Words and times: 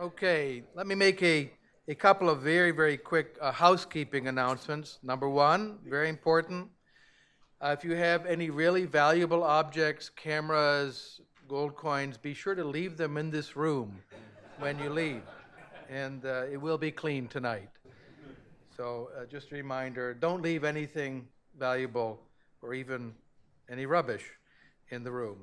Okay, 0.00 0.62
let 0.76 0.86
me 0.86 0.94
make 0.94 1.20
a, 1.24 1.50
a 1.88 1.94
couple 1.96 2.30
of 2.30 2.40
very, 2.40 2.70
very 2.70 2.96
quick 2.96 3.36
uh, 3.40 3.50
housekeeping 3.50 4.28
announcements. 4.28 5.00
Number 5.02 5.28
one, 5.28 5.80
very 5.84 6.08
important, 6.08 6.68
uh, 7.60 7.74
if 7.76 7.82
you 7.82 7.96
have 7.96 8.24
any 8.24 8.48
really 8.48 8.84
valuable 8.84 9.42
objects, 9.42 10.08
cameras, 10.08 11.20
gold 11.48 11.74
coins, 11.74 12.16
be 12.16 12.32
sure 12.32 12.54
to 12.54 12.62
leave 12.62 12.96
them 12.96 13.16
in 13.16 13.28
this 13.32 13.56
room 13.56 13.98
when 14.60 14.78
you 14.78 14.88
leave. 14.88 15.22
And 15.90 16.24
uh, 16.24 16.44
it 16.44 16.58
will 16.58 16.78
be 16.78 16.92
clean 16.92 17.26
tonight. 17.26 17.70
So 18.76 19.10
uh, 19.18 19.24
just 19.26 19.50
a 19.50 19.56
reminder, 19.56 20.14
don't 20.14 20.42
leave 20.42 20.62
anything 20.62 21.26
valuable 21.58 22.20
or 22.62 22.72
even 22.72 23.14
any 23.68 23.84
rubbish 23.84 24.26
in 24.90 25.02
the 25.02 25.10
room. 25.10 25.38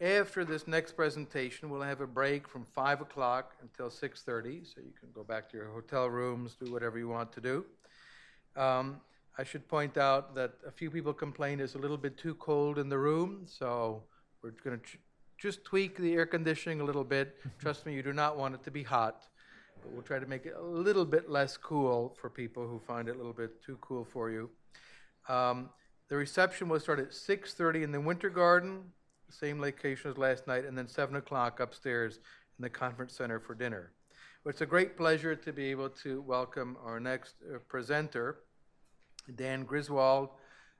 After 0.00 0.46
this 0.46 0.66
next 0.66 0.92
presentation, 0.92 1.68
we'll 1.68 1.82
have 1.82 2.00
a 2.00 2.06
break 2.06 2.48
from 2.48 2.64
5 2.64 3.02
o'clock 3.02 3.52
until 3.60 3.90
6.30, 3.90 4.64
so 4.64 4.80
you 4.80 4.94
can 4.98 5.10
go 5.14 5.22
back 5.22 5.50
to 5.50 5.58
your 5.58 5.68
hotel 5.68 6.06
rooms, 6.06 6.56
do 6.58 6.72
whatever 6.72 6.98
you 6.98 7.06
want 7.06 7.30
to 7.32 7.40
do. 7.42 7.66
Um, 8.56 9.02
I 9.36 9.44
should 9.44 9.68
point 9.68 9.98
out 9.98 10.34
that 10.36 10.54
a 10.66 10.70
few 10.70 10.90
people 10.90 11.12
complained 11.12 11.60
it's 11.60 11.74
a 11.74 11.78
little 11.78 11.98
bit 11.98 12.16
too 12.16 12.34
cold 12.36 12.78
in 12.78 12.88
the 12.88 12.96
room, 12.96 13.42
so 13.44 14.02
we're 14.42 14.52
going 14.64 14.80
to 14.80 14.86
just 15.36 15.64
tweak 15.64 15.98
the 15.98 16.14
air 16.14 16.24
conditioning 16.24 16.80
a 16.80 16.84
little 16.84 17.04
bit. 17.04 17.36
Trust 17.58 17.84
me, 17.84 17.92
you 17.92 18.02
do 18.02 18.14
not 18.14 18.38
want 18.38 18.54
it 18.54 18.64
to 18.64 18.70
be 18.70 18.82
hot, 18.82 19.26
but 19.82 19.92
we'll 19.92 20.00
try 20.00 20.18
to 20.18 20.26
make 20.26 20.46
it 20.46 20.54
a 20.58 20.64
little 20.64 21.04
bit 21.04 21.28
less 21.28 21.58
cool 21.58 22.16
for 22.18 22.30
people 22.30 22.66
who 22.66 22.78
find 22.78 23.06
it 23.06 23.16
a 23.16 23.18
little 23.18 23.34
bit 23.34 23.62
too 23.62 23.76
cool 23.82 24.06
for 24.06 24.30
you. 24.30 24.48
Um, 25.28 25.68
the 26.08 26.16
reception 26.16 26.70
will 26.70 26.80
start 26.80 27.00
at 27.00 27.10
6.30 27.10 27.82
in 27.82 27.92
the 27.92 28.00
Winter 28.00 28.30
Garden 28.30 28.84
same 29.32 29.60
location 29.60 30.10
as 30.10 30.18
last 30.18 30.46
night, 30.46 30.64
and 30.64 30.76
then 30.76 30.88
7 30.88 31.16
o'clock 31.16 31.60
upstairs 31.60 32.18
in 32.58 32.62
the 32.62 32.70
conference 32.70 33.14
center 33.14 33.40
for 33.40 33.54
dinner. 33.54 33.92
It's 34.46 34.62
a 34.62 34.66
great 34.66 34.96
pleasure 34.96 35.36
to 35.36 35.52
be 35.52 35.66
able 35.70 35.90
to 35.90 36.22
welcome 36.22 36.76
our 36.84 36.98
next 36.98 37.34
uh, 37.42 37.58
presenter. 37.68 38.38
Dan 39.36 39.64
Griswold 39.64 40.30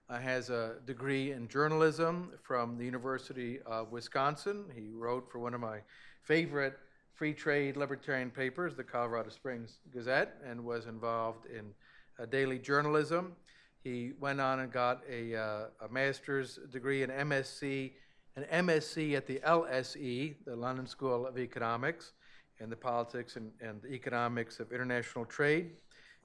uh, 0.08 0.18
has 0.18 0.50
a 0.50 0.76
degree 0.86 1.32
in 1.32 1.46
journalism 1.46 2.32
from 2.42 2.76
the 2.76 2.84
University 2.84 3.60
of 3.66 3.92
Wisconsin. 3.92 4.64
He 4.74 4.90
wrote 4.92 5.30
for 5.30 5.38
one 5.38 5.54
of 5.54 5.60
my 5.60 5.80
favorite 6.22 6.78
free 7.14 7.34
trade 7.34 7.76
libertarian 7.76 8.30
papers, 8.30 8.74
the 8.74 8.82
Colorado 8.82 9.28
Springs 9.28 9.78
Gazette, 9.92 10.36
and 10.44 10.64
was 10.64 10.86
involved 10.86 11.44
in 11.46 11.74
uh, 12.18 12.26
daily 12.26 12.58
journalism. 12.58 13.36
He 13.84 14.12
went 14.18 14.40
on 14.40 14.60
and 14.60 14.72
got 14.72 15.02
a, 15.08 15.36
uh, 15.36 15.64
a 15.82 15.88
master's 15.90 16.58
degree 16.70 17.02
in 17.02 17.10
MSc 17.10 17.92
an 18.36 18.44
MSc 18.66 19.16
at 19.16 19.26
the 19.26 19.40
LSE, 19.40 20.34
the 20.44 20.56
London 20.56 20.86
School 20.86 21.26
of 21.26 21.38
Economics, 21.38 22.12
in 22.60 22.70
the 22.70 22.76
politics 22.76 23.36
and, 23.36 23.50
and 23.60 23.80
the 23.82 23.92
economics 23.92 24.60
of 24.60 24.72
international 24.72 25.24
trade. 25.24 25.72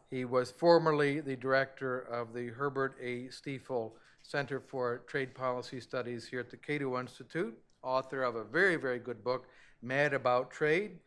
He 0.09 0.25
was 0.25 0.51
formerly 0.51 1.19
the 1.21 1.35
director 1.35 1.99
of 2.01 2.33
the 2.33 2.47
Herbert 2.47 2.95
A. 3.01 3.29
Stiefel 3.29 3.95
Center 4.21 4.59
for 4.59 5.01
Trade 5.07 5.33
Policy 5.33 5.79
Studies 5.79 6.27
here 6.27 6.39
at 6.39 6.49
the 6.49 6.57
Cato 6.57 6.99
Institute, 6.99 7.57
author 7.81 8.23
of 8.23 8.35
a 8.35 8.43
very, 8.43 8.75
very 8.75 8.99
good 8.99 9.23
book, 9.23 9.45
Mad 9.81 10.13
About 10.13 10.51
Trade, 10.51 10.99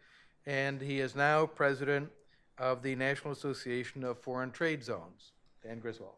and 0.47 0.81
he 0.81 1.01
is 1.01 1.15
now 1.15 1.47
president 1.47 2.09
of 2.59 2.83
the 2.83 2.95
National 2.95 3.33
Association 3.33 4.05
of 4.05 4.19
Foreign 4.19 4.51
Trade 4.51 4.83
Zones. 4.83 5.33
Dan 5.63 5.79
Griswold. 5.79 6.15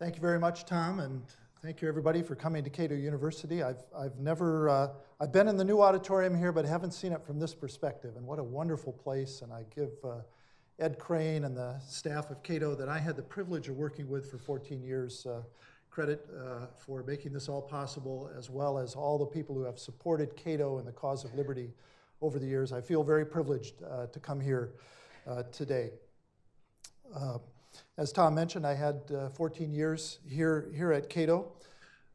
Thank 0.00 0.14
you 0.14 0.22
very 0.22 0.38
much, 0.38 0.64
Tom, 0.64 1.00
and 1.00 1.22
thank 1.60 1.82
you 1.82 1.88
everybody 1.88 2.22
for 2.22 2.34
coming 2.34 2.64
to 2.64 2.70
Cato 2.70 2.94
University. 2.94 3.62
I've, 3.62 3.84
I've 3.94 4.18
never, 4.18 4.70
uh, 4.70 4.88
I've 5.20 5.30
been 5.30 5.46
in 5.46 5.58
the 5.58 5.64
new 5.64 5.82
auditorium 5.82 6.34
here, 6.34 6.52
but 6.52 6.64
haven't 6.64 6.92
seen 6.92 7.12
it 7.12 7.22
from 7.22 7.38
this 7.38 7.54
perspective, 7.54 8.16
and 8.16 8.26
what 8.26 8.38
a 8.38 8.42
wonderful 8.42 8.94
place, 8.94 9.42
and 9.42 9.52
I 9.52 9.66
give 9.74 9.90
uh, 10.02 10.22
Ed 10.78 10.98
Crane 10.98 11.44
and 11.44 11.54
the 11.54 11.78
staff 11.86 12.30
of 12.30 12.42
Cato 12.42 12.74
that 12.76 12.88
I 12.88 12.98
had 12.98 13.14
the 13.14 13.22
privilege 13.22 13.68
of 13.68 13.76
working 13.76 14.08
with 14.08 14.30
for 14.30 14.38
14 14.38 14.82
years 14.82 15.26
uh, 15.26 15.42
credit 15.90 16.26
uh, 16.34 16.68
for 16.78 17.02
making 17.02 17.34
this 17.34 17.50
all 17.50 17.60
possible, 17.60 18.30
as 18.38 18.48
well 18.48 18.78
as 18.78 18.94
all 18.94 19.18
the 19.18 19.26
people 19.26 19.54
who 19.54 19.64
have 19.64 19.78
supported 19.78 20.34
Cato 20.34 20.78
and 20.78 20.88
the 20.88 20.92
cause 20.92 21.26
of 21.26 21.34
liberty 21.34 21.74
over 22.22 22.38
the 22.38 22.46
years. 22.46 22.72
I 22.72 22.80
feel 22.80 23.04
very 23.04 23.26
privileged 23.26 23.74
uh, 23.82 24.06
to 24.06 24.18
come 24.18 24.40
here 24.40 24.72
uh, 25.26 25.42
today. 25.52 25.90
As 28.00 28.12
Tom 28.12 28.34
mentioned, 28.34 28.66
I 28.66 28.74
had 28.74 29.02
uh, 29.14 29.28
14 29.28 29.74
years 29.74 30.20
here, 30.26 30.70
here 30.74 30.90
at 30.90 31.10
Cato. 31.10 31.52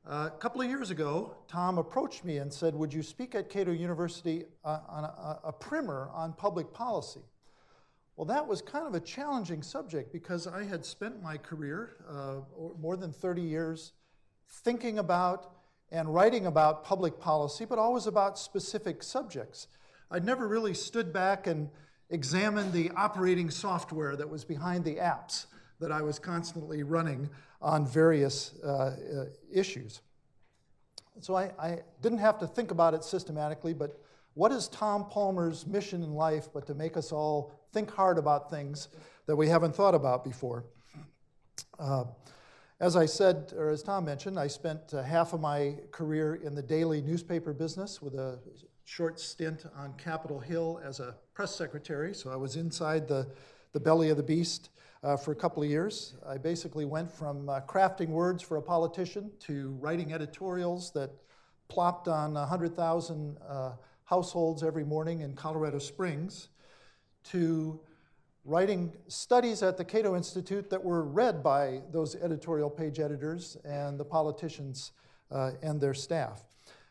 Uh, 0.03 0.31
a 0.33 0.37
couple 0.39 0.59
of 0.59 0.67
years 0.67 0.89
ago, 0.89 1.35
Tom 1.47 1.77
approached 1.77 2.25
me 2.25 2.37
and 2.37 2.51
said, 2.51 2.73
Would 2.73 2.91
you 2.91 3.03
speak 3.03 3.35
at 3.35 3.51
Cato 3.51 3.71
University 3.71 4.45
uh, 4.63 4.79
on 4.89 5.03
a, 5.03 5.39
a, 5.43 5.53
primer 5.53 6.09
on 6.11 6.33
public 6.33 6.73
policy? 6.73 7.19
Well, 8.15 8.25
that 8.25 8.47
was 8.47 8.63
kind 8.63 8.87
of 8.87 8.95
a 8.95 8.99
challenging 8.99 9.61
subject 9.61 10.11
because 10.11 10.47
I 10.47 10.63
had 10.63 10.83
spent 10.83 11.21
my 11.21 11.37
career, 11.37 11.97
uh, 12.09 12.37
more 12.81 12.97
than 12.97 13.13
30 13.13 13.43
years, 13.43 13.91
thinking 14.49 14.97
about 14.97 15.51
and 15.91 16.11
writing 16.11 16.47
about 16.47 16.83
public 16.83 17.19
policy, 17.19 17.63
but 17.63 17.77
always 17.77 18.07
about 18.07 18.39
specific 18.39 19.03
subjects. 19.03 19.67
I'd 20.09 20.25
never 20.25 20.47
really 20.47 20.73
stood 20.73 21.13
back 21.13 21.45
and 21.45 21.69
examined 22.09 22.73
the 22.73 22.89
operating 22.95 23.51
software 23.51 24.15
that 24.15 24.27
was 24.27 24.43
behind 24.43 24.83
the 24.83 24.95
apps 24.95 25.45
that 25.79 25.91
I 25.91 26.01
was 26.01 26.19
constantly 26.19 26.83
running 26.83 27.29
on 27.61 27.85
various 27.85 28.53
uh, 28.63 28.67
uh, 28.67 29.25
issues. 29.51 30.01
So 31.21 31.35
I, 31.35 31.51
I, 31.59 31.79
didn't 32.01 32.19
have 32.19 32.39
to 32.39 32.47
think 32.47 32.71
about 32.71 32.93
it 32.93 33.03
systematically, 33.03 33.73
but 33.73 33.99
what 34.33 34.51
is 34.51 34.67
Tom 34.67 35.05
Palmer's 35.09 35.65
mission 35.65 36.03
in 36.03 36.13
life 36.13 36.49
but 36.53 36.67
to 36.67 36.73
make 36.73 36.97
us 36.97 37.11
all 37.11 37.53
think 37.71 37.89
hard 37.89 38.17
about 38.17 38.49
things 38.49 38.89
that 39.25 39.35
we 39.35 39.47
haven't 39.47 39.75
thought 39.75 39.95
about 39.95 40.25
before? 40.25 40.65
Uh, 41.79 42.03
as 42.81 42.97
I 42.97 43.05
said, 43.05 43.53
or 43.57 43.69
as 43.69 43.81
Tom 43.81 44.03
mentioned, 44.03 44.37
I 44.37 44.47
spent 44.47 44.93
uh, 44.93 45.01
half 45.01 45.31
of 45.31 45.39
my 45.39 45.75
career 45.91 46.35
in 46.35 46.53
the 46.53 46.61
daily 46.61 47.01
newspaper 47.01 47.53
business 47.53 48.01
with 48.01 48.15
a 48.15 48.39
short 48.83 49.19
stint 49.19 49.65
on 49.77 49.93
Capitol 49.93 50.39
Hill 50.39 50.81
as 50.83 50.99
a 50.99 51.15
press 51.33 51.55
secretary. 51.55 52.13
So 52.13 52.29
I 52.31 52.35
was 52.35 52.57
inside 52.57 53.07
the, 53.07 53.31
the 53.71 53.79
belly 53.79 54.09
of 54.09 54.17
the 54.17 54.23
beast 54.23 54.69
uh, 55.05 55.15
for 55.15 55.31
a 55.31 55.35
couple 55.35 55.61
of 55.61 55.69
years. 55.69 56.15
I 56.27 56.37
basically 56.37 56.83
went 56.83 57.11
from 57.11 57.47
uh, 57.47 57.61
crafting 57.61 58.09
words 58.09 58.41
for 58.41 58.57
a 58.57 58.61
politician 58.61 59.31
to 59.41 59.77
writing 59.79 60.11
editorials 60.11 60.91
that 60.93 61.11
plopped 61.67 62.07
on 62.07 62.33
100,000 62.33 63.37
uh, 63.47 63.71
households 64.05 64.63
every 64.63 64.83
morning 64.83 65.21
in 65.21 65.35
Colorado 65.35 65.77
Springs 65.77 66.49
to 67.25 67.79
writing 68.45 68.91
studies 69.07 69.61
at 69.61 69.77
the 69.77 69.85
Cato 69.85 70.15
Institute 70.15 70.69
that 70.71 70.83
were 70.83 71.03
read 71.03 71.43
by 71.43 71.81
those 71.91 72.15
editorial 72.15 72.69
page 72.69 72.99
editors 72.99 73.57
and 73.63 73.99
the 73.99 74.05
politicians 74.05 74.91
uh, 75.31 75.51
and 75.61 75.79
their 75.79 75.93
staff. 75.93 76.43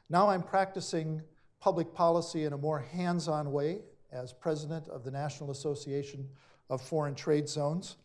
Now 0.08 0.28
I'm 0.28 0.42
practicing 0.42 1.20
public 1.60 1.92
policy 1.92 2.44
in 2.44 2.52
a 2.52 2.58
more 2.58 2.78
hands 2.78 3.26
on 3.26 3.50
way 3.50 3.80
as 4.12 4.32
president 4.32 4.86
of 4.88 5.02
the 5.02 5.10
National 5.10 5.50
Association 5.50 6.28
of 6.70 6.80
Foreign 6.82 7.14
Trade 7.14 7.48
Zones 7.48 7.96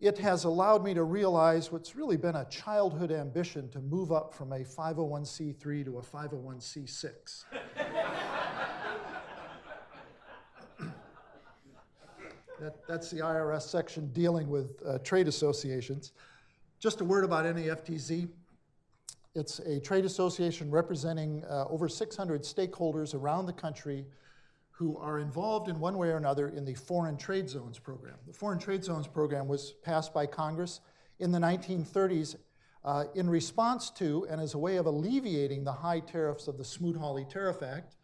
it 0.00 0.18
has 0.18 0.44
allowed 0.44 0.84
me 0.84 0.92
to 0.92 1.04
realize 1.04 1.72
what's 1.72 1.96
really 1.96 2.18
been 2.18 2.36
a 2.36 2.44
childhood 2.46 3.10
ambition 3.10 3.68
to 3.70 3.80
move 3.80 4.12
up 4.12 4.34
from 4.34 4.52
a 4.52 4.58
501c3 4.58 5.84
to 5.86 5.98
a 5.98 6.02
501c6. 6.02 7.44
that, 12.60 12.86
that's 12.86 13.10
the 13.10 13.20
IRS 13.20 13.62
section 13.62 14.08
dealing 14.12 14.50
with 14.50 14.82
uh, 14.86 14.98
trade 14.98 15.28
associations. 15.28 16.12
Just 16.78 17.00
a 17.00 17.04
word 17.04 17.24
about 17.24 17.46
NAFTZ. 17.46 18.28
It's 19.34 19.60
a 19.60 19.80
trade 19.80 20.04
association 20.04 20.70
representing 20.70 21.42
uh, 21.44 21.64
over 21.70 21.88
600 21.88 22.42
stakeholders 22.42 23.14
around 23.14 23.46
the 23.46 23.52
country 23.54 24.04
who 24.76 24.98
are 24.98 25.18
involved 25.18 25.68
in 25.68 25.80
one 25.80 25.96
way 25.96 26.08
or 26.08 26.18
another 26.18 26.50
in 26.50 26.62
the 26.66 26.74
Foreign 26.74 27.16
Trade 27.16 27.48
Zones 27.48 27.78
program. 27.78 28.16
The 28.26 28.34
Foreign 28.34 28.58
Trade 28.58 28.84
Zones 28.84 29.06
program 29.06 29.48
was 29.48 29.72
passed 29.82 30.12
by 30.12 30.26
Congress 30.26 30.80
in 31.18 31.32
the 31.32 31.38
1930s 31.38 32.36
uh, 32.84 33.04
in 33.14 33.30
response 33.30 33.88
to 33.92 34.26
and 34.28 34.38
as 34.38 34.52
a 34.52 34.58
way 34.58 34.76
of 34.76 34.84
alleviating 34.84 35.64
the 35.64 35.72
high 35.72 36.00
tariffs 36.00 36.46
of 36.46 36.58
the 36.58 36.64
Smoot-Hawley 36.64 37.24
Tariff 37.24 37.62
Act 37.62 37.96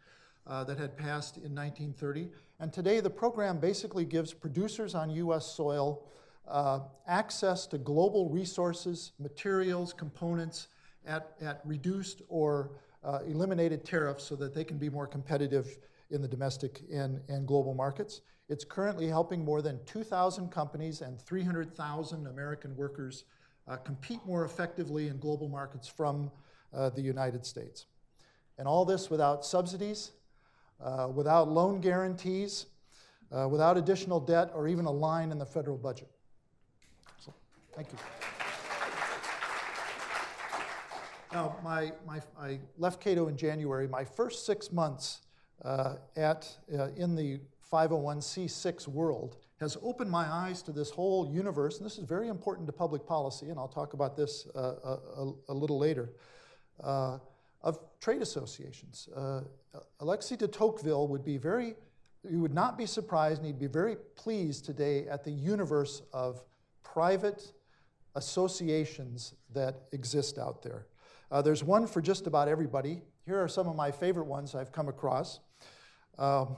uh, 0.47 0.63
that 0.63 0.79
had 0.79 0.97
passed 0.97 1.37
in 1.37 1.53
1930. 1.53 2.29
And 2.59 2.73
today 2.73 3.01
the 3.01 3.09
program 3.09 3.59
basically 3.59 4.03
gives 4.03 4.33
producers 4.33 4.95
on 4.95 5.11
US 5.11 5.45
soil 5.45 6.07
uh, 6.47 6.79
access 7.05 7.67
to 7.67 7.77
global 7.77 8.29
resources, 8.29 9.11
materials, 9.19 9.93
components 9.93 10.69
at, 11.05 11.33
at 11.39 11.61
reduced 11.65 12.23
or 12.29 12.71
uh, 13.03 13.19
eliminated 13.27 13.85
tariffs 13.85 14.23
so 14.23 14.35
that 14.37 14.55
they 14.55 14.63
can 14.63 14.79
be 14.79 14.89
more 14.89 15.05
competitive 15.05 15.77
in 16.13 16.21
the 16.21 16.27
domestic 16.27 16.81
and, 16.91 17.19
and 17.27 17.47
global 17.47 17.73
markets. 17.73 18.21
It's 18.49 18.63
currently 18.63 19.07
helping 19.07 19.43
more 19.43 19.61
than 19.61 19.79
2,000 19.85 20.49
companies 20.49 21.01
and 21.01 21.19
300,000 21.19 22.27
American 22.27 22.75
workers 22.75 23.25
uh, 23.67 23.77
compete 23.77 24.19
more 24.25 24.45
effectively 24.45 25.07
in 25.07 25.17
global 25.17 25.47
markets 25.49 25.87
from 25.87 26.31
uh, 26.73 26.89
the 26.89 27.01
United 27.01 27.45
States. 27.45 27.85
And 28.57 28.67
all 28.67 28.85
this 28.85 29.09
without 29.09 29.45
subsidies, 29.45 30.11
uh, 30.83 31.07
without 31.13 31.47
loan 31.49 31.81
guarantees, 31.81 32.67
uh, 33.31 33.47
without 33.47 33.77
additional 33.77 34.19
debt, 34.19 34.51
or 34.53 34.67
even 34.67 34.85
a 34.85 34.91
line 34.91 35.31
in 35.31 35.39
the 35.39 35.45
federal 35.45 35.77
budget. 35.77 36.09
So, 37.19 37.33
thank 37.75 37.91
you. 37.91 37.97
Now, 41.31 41.55
my, 41.63 41.91
my, 42.05 42.21
I 42.39 42.59
left 42.77 43.01
Cato 43.01 43.27
in 43.27 43.35
January. 43.35 43.87
My 43.87 44.03
first 44.03 44.45
six 44.45 44.71
months 44.71 45.21
at, 45.63 46.55
uh, 46.77 46.89
in 46.95 47.15
the 47.15 47.39
501c6 47.71 48.87
world 48.87 49.37
has 49.59 49.77
opened 49.81 50.11
my 50.11 50.25
eyes 50.31 50.61
to 50.61 50.71
this 50.71 50.89
whole 50.89 51.31
universe, 51.31 51.77
and 51.77 51.85
this 51.85 51.97
is 51.97 52.03
very 52.03 52.27
important 52.27 52.67
to 52.67 52.73
public 52.73 53.05
policy, 53.05 53.49
and 53.49 53.57
I'll 53.57 53.67
talk 53.67 53.93
about 53.93 54.15
this 54.15 54.47
uh, 54.55 54.59
a, 54.59 55.31
a, 55.49 55.53
little 55.53 55.79
later, 55.79 56.11
uh, 56.83 57.17
of 57.61 57.79
trade 58.01 58.21
associations. 58.21 59.07
Uh, 59.15 59.41
Alexis 60.01 60.37
de 60.37 60.47
Tocqueville 60.47 61.07
would 61.07 61.23
be 61.23 61.37
very, 61.37 61.75
you 62.29 62.41
would 62.41 62.53
not 62.53 62.77
be 62.77 62.85
surprised, 62.85 63.37
and 63.37 63.47
he'd 63.47 63.59
be 63.59 63.67
very 63.67 63.95
pleased 64.15 64.65
today 64.65 65.07
at 65.07 65.23
the 65.23 65.31
universe 65.31 66.01
of 66.11 66.41
private 66.83 67.53
associations 68.15 69.33
that 69.53 69.83
exist 69.93 70.37
out 70.37 70.61
there. 70.61 70.87
Uh, 71.31 71.41
there's 71.41 71.63
one 71.63 71.87
for 71.87 72.01
just 72.01 72.27
about 72.27 72.47
everybody. 72.47 73.01
Here 73.25 73.41
are 73.41 73.47
some 73.47 73.67
of 73.67 73.75
my 73.75 73.91
favorite 73.91 74.27
ones 74.27 74.53
I've 74.53 74.71
come 74.71 74.89
across. 74.89 75.39
Um, 76.17 76.55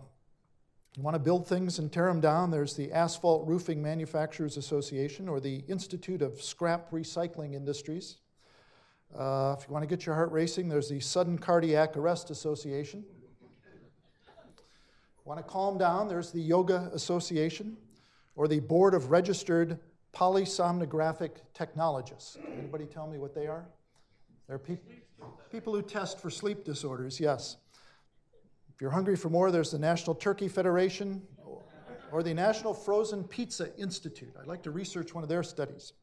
you 0.98 1.04
want 1.04 1.16
to 1.16 1.20
build 1.20 1.48
things 1.48 1.80
and 1.80 1.92
tear 1.92 2.08
them 2.08 2.22
down, 2.22 2.52
there's 2.52 2.76
the 2.76 2.92
Asphalt 2.92 3.48
Roofing 3.48 3.82
Manufacturers 3.82 4.58
Association 4.58 5.28
or 5.28 5.40
the 5.40 5.64
Institute 5.68 6.22
of 6.22 6.42
Scrap 6.42 6.92
Recycling 6.92 7.54
Industries. 7.54 8.18
Uh, 9.14 9.56
if 9.58 9.68
you 9.68 9.74
want 9.74 9.84
to 9.84 9.88
get 9.88 10.06
your 10.06 10.16
heart 10.16 10.32
racing, 10.32 10.70
there's 10.70 10.90
the 10.90 11.00
Sudden 11.00 11.38
Cardiac 11.38 11.98
Arrest 11.98 12.30
Association. 12.30 13.04
Want 15.26 15.40
to 15.40 15.44
calm 15.44 15.80
down, 15.80 16.08
there's 16.08 16.32
the 16.32 16.40
Yoga 16.40 16.92
Association 16.94 17.78
or 18.36 18.48
the 18.48 18.60
Board 18.60 18.94
of 18.94 19.10
Registered 19.10 19.80
Polysomnographic 20.14 21.32
Technologists. 21.54 22.38
Anybody 22.56 22.86
tell 22.86 23.08
me 23.08 23.18
what 23.18 23.34
they 23.34 23.48
are? 23.48 23.66
They're 24.48 24.60
pe- 24.60 24.78
people 25.52 25.74
who 25.74 25.82
test 25.82 26.20
for 26.20 26.30
sleep 26.30 26.64
disorders, 26.64 27.20
yes. 27.20 27.58
If 28.76 28.82
you're 28.82 28.92
hungry 28.92 29.16
for 29.16 29.30
more, 29.30 29.52
there's 29.52 29.72
the 29.72 29.80
National 29.80 30.14
Turkey 30.14 30.50
Federation 30.50 31.22
or 32.12 32.22
the 32.22 32.34
National 32.34 32.74
Frozen 32.74 33.24
Pizza 33.24 33.74
Institute. 33.78 34.36
I'd 34.38 34.48
like 34.48 34.64
to 34.64 34.72
research 34.72 35.16
one 35.16 35.24
of 35.24 35.30
their 35.30 35.44
studies. 35.44 35.94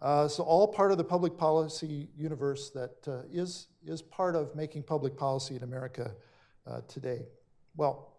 Uh, 0.00 0.28
so, 0.28 0.44
all 0.44 0.68
part 0.68 0.92
of 0.92 0.98
the 0.98 1.04
public 1.04 1.36
policy 1.36 2.06
universe 2.16 2.70
that 2.70 3.08
uh, 3.08 3.22
is 3.32 3.66
is, 3.84 4.02
part 4.02 4.36
of 4.36 4.54
making 4.54 4.84
public 4.84 5.16
policy 5.16 5.56
in 5.56 5.64
America 5.64 6.12
uh, 6.64 6.80
today. 6.86 7.26
Well, 7.76 8.12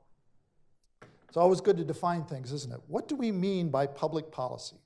it's 1.29 1.37
always 1.37 1.61
good 1.61 1.77
to 1.77 1.85
define 1.85 2.25
things, 2.25 2.51
isn't 2.51 2.73
it? 2.73 2.81
What 2.87 3.07
do 3.07 3.15
we 3.15 3.31
mean 3.31 3.69
by 3.69 3.87
public 3.87 4.33
policy? 4.33 4.81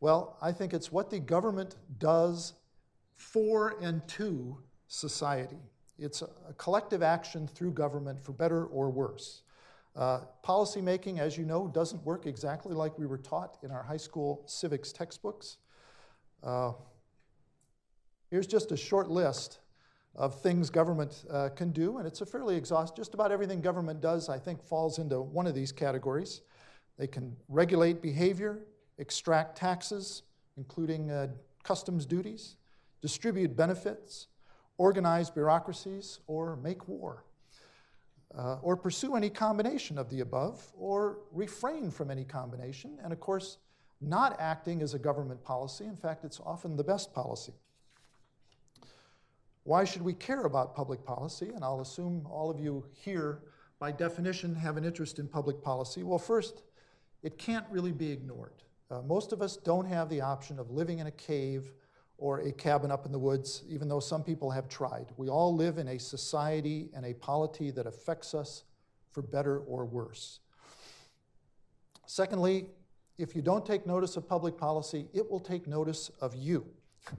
Well, 0.00 0.36
I 0.42 0.50
think 0.50 0.74
it's 0.74 0.90
what 0.90 1.10
the 1.10 1.20
government 1.20 1.76
does 2.00 2.54
for 3.14 3.76
and 3.80 4.06
to 4.08 4.58
society. 4.88 5.62
It's 6.02 6.22
a, 6.22 6.28
collective 6.58 7.02
action 7.02 7.46
through 7.46 7.72
government 7.72 8.20
for 8.20 8.32
better 8.32 8.66
or 8.66 8.90
worse. 8.90 9.42
Uh, 9.94 10.20
policymaking, 10.44 11.18
as 11.18 11.36
you 11.36 11.44
know, 11.44 11.68
doesn't 11.68 12.02
work 12.04 12.26
exactly 12.26 12.74
like 12.74 12.98
we 12.98 13.06
were 13.06 13.18
taught 13.18 13.58
in 13.62 13.70
our 13.70 13.82
high 13.82 13.96
school 13.96 14.42
civics 14.46 14.92
textbooks. 14.92 15.58
Uh, 16.42 16.72
here's 18.30 18.46
just 18.46 18.72
a 18.72 18.76
short 18.76 19.10
list 19.10 19.60
of 20.14 20.40
things 20.40 20.70
government 20.70 21.24
uh, 21.30 21.50
can 21.50 21.70
do, 21.70 21.98
and 21.98 22.06
it's 22.06 22.20
a 22.20 22.26
fairly 22.26 22.56
exhaustive. 22.56 22.96
Just 22.96 23.14
about 23.14 23.32
everything 23.32 23.60
government 23.60 24.00
does, 24.00 24.28
I 24.28 24.38
think, 24.38 24.62
falls 24.62 24.98
into 24.98 25.20
one 25.20 25.46
of 25.46 25.54
these 25.54 25.72
categories. 25.72 26.42
They 26.98 27.06
can 27.06 27.36
regulate 27.48 28.02
behavior, 28.02 28.60
extract 28.98 29.56
taxes, 29.56 30.22
including 30.56 31.10
uh, 31.10 31.28
customs 31.62 32.04
duties, 32.06 32.56
distribute 33.00 33.56
benefits, 33.56 34.28
organize 34.82 35.30
bureaucracies, 35.30 36.18
or 36.26 36.56
make 36.56 36.88
war, 36.88 37.24
uh, 38.36 38.56
or 38.62 38.76
pursue 38.76 39.14
any 39.14 39.30
combination 39.30 39.96
of 39.96 40.10
the 40.10 40.20
above, 40.20 40.72
or 40.76 41.18
refrain 41.30 41.88
from 41.88 42.10
any 42.10 42.24
combination. 42.24 42.98
And 43.04 43.12
of 43.12 43.20
course, 43.20 43.58
not 44.00 44.40
acting 44.40 44.80
is 44.80 44.94
a 44.94 44.98
government 44.98 45.44
policy. 45.44 45.84
In 45.84 45.96
fact, 45.96 46.24
it's 46.24 46.40
often 46.44 46.76
the 46.76 46.82
best 46.82 47.14
policy. 47.14 47.54
Why 49.62 49.84
should 49.84 50.02
we 50.02 50.14
care 50.14 50.42
about 50.46 50.74
public 50.74 51.04
policy? 51.04 51.50
And 51.54 51.62
I'll 51.62 51.80
assume 51.80 52.26
all 52.28 52.50
of 52.50 52.58
you 52.58 52.84
here, 53.04 53.38
by 53.78 53.92
definition, 53.92 54.52
have 54.56 54.76
an 54.76 54.84
interest 54.84 55.20
in 55.20 55.28
public 55.28 55.62
policy. 55.62 56.02
Well, 56.02 56.18
first, 56.18 56.64
it 57.22 57.38
can't 57.38 57.66
really 57.70 57.92
be 57.92 58.10
ignored. 58.10 58.64
Uh, 58.90 59.02
most 59.02 59.32
of 59.32 59.40
us 59.40 59.56
don't 59.56 59.86
have 59.86 60.08
the 60.08 60.20
option 60.20 60.58
of 60.58 60.72
living 60.72 60.98
in 60.98 61.06
a 61.06 61.12
cave 61.12 61.72
or 62.18 62.40
a 62.40 62.52
cabin 62.52 62.90
up 62.90 63.06
in 63.06 63.12
the 63.12 63.18
woods, 63.18 63.62
even 63.68 63.88
though 63.88 64.00
some 64.00 64.22
people 64.22 64.50
have 64.50 64.68
tried. 64.68 65.06
We 65.16 65.28
all 65.28 65.54
live 65.54 65.78
in 65.78 65.88
a 65.88 65.98
society 65.98 66.88
and 66.94 67.04
a 67.04 67.14
polity 67.14 67.70
that 67.72 67.86
affects 67.86 68.34
us 68.34 68.64
for 69.10 69.22
better 69.22 69.58
or 69.60 69.84
worse. 69.84 70.40
Secondly, 72.06 72.66
if 73.18 73.34
you 73.34 73.42
don't 73.42 73.64
take 73.64 73.86
notice 73.86 74.16
of 74.16 74.28
public 74.28 74.56
policy, 74.56 75.08
it 75.12 75.28
will 75.30 75.40
take 75.40 75.66
notice 75.66 76.10
of 76.20 76.34
you. 76.36 76.66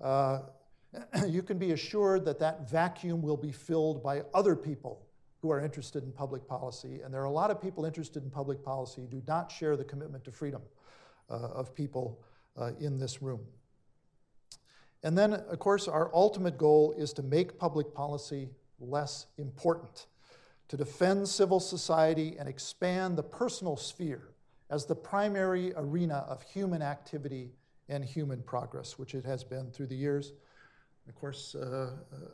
Uh, 0.00 0.40
you 1.28 1.42
can 1.42 1.56
be 1.56 1.70
assured 1.70 2.24
that 2.24 2.40
that 2.40 2.68
vacuum 2.68 3.22
will 3.22 3.36
be 3.36 3.52
filled 3.52 4.02
by 4.02 4.22
other 4.34 4.56
people 4.56 5.06
who 5.40 5.50
are 5.50 5.60
interested 5.60 6.02
in 6.02 6.10
public 6.10 6.46
policy. 6.46 7.00
And 7.04 7.14
there 7.14 7.20
are 7.20 7.26
a 7.26 7.30
lot 7.30 7.50
of 7.50 7.60
people 7.60 7.84
interested 7.84 8.22
in 8.22 8.30
public 8.30 8.64
policy 8.64 9.00
who 9.00 9.06
do 9.06 9.22
not 9.28 9.50
share 9.50 9.76
the 9.76 9.84
commitment 9.84 10.24
to 10.24 10.32
freedom 10.32 10.62
uh, 11.30 11.34
of 11.34 11.74
people 11.74 12.20
uh, 12.56 12.72
in 12.80 12.98
this 12.98 13.22
room. 13.22 13.40
And 15.02 15.18
then, 15.18 15.32
of 15.32 15.58
course, 15.58 15.88
our 15.88 16.10
ultimate 16.14 16.58
goal 16.58 16.94
is 16.96 17.12
to 17.14 17.22
make 17.22 17.58
public 17.58 17.92
policy 17.92 18.48
less 18.78 19.26
important, 19.38 20.06
to 20.68 20.76
defend 20.76 21.28
civil 21.28 21.60
society 21.60 22.36
and 22.38 22.48
expand 22.48 23.16
the 23.16 23.22
personal 23.22 23.76
sphere 23.76 24.28
as 24.70 24.86
the 24.86 24.94
primary 24.94 25.72
arena 25.76 26.24
of 26.28 26.42
human 26.42 26.82
activity 26.82 27.50
and 27.88 28.04
human 28.04 28.42
progress, 28.42 28.98
which 28.98 29.14
it 29.14 29.24
has 29.24 29.44
been 29.44 29.70
through 29.70 29.86
the 29.86 29.96
years. 29.96 30.32
Of 31.08 31.14
course, 31.16 31.54
uh, 31.54 31.90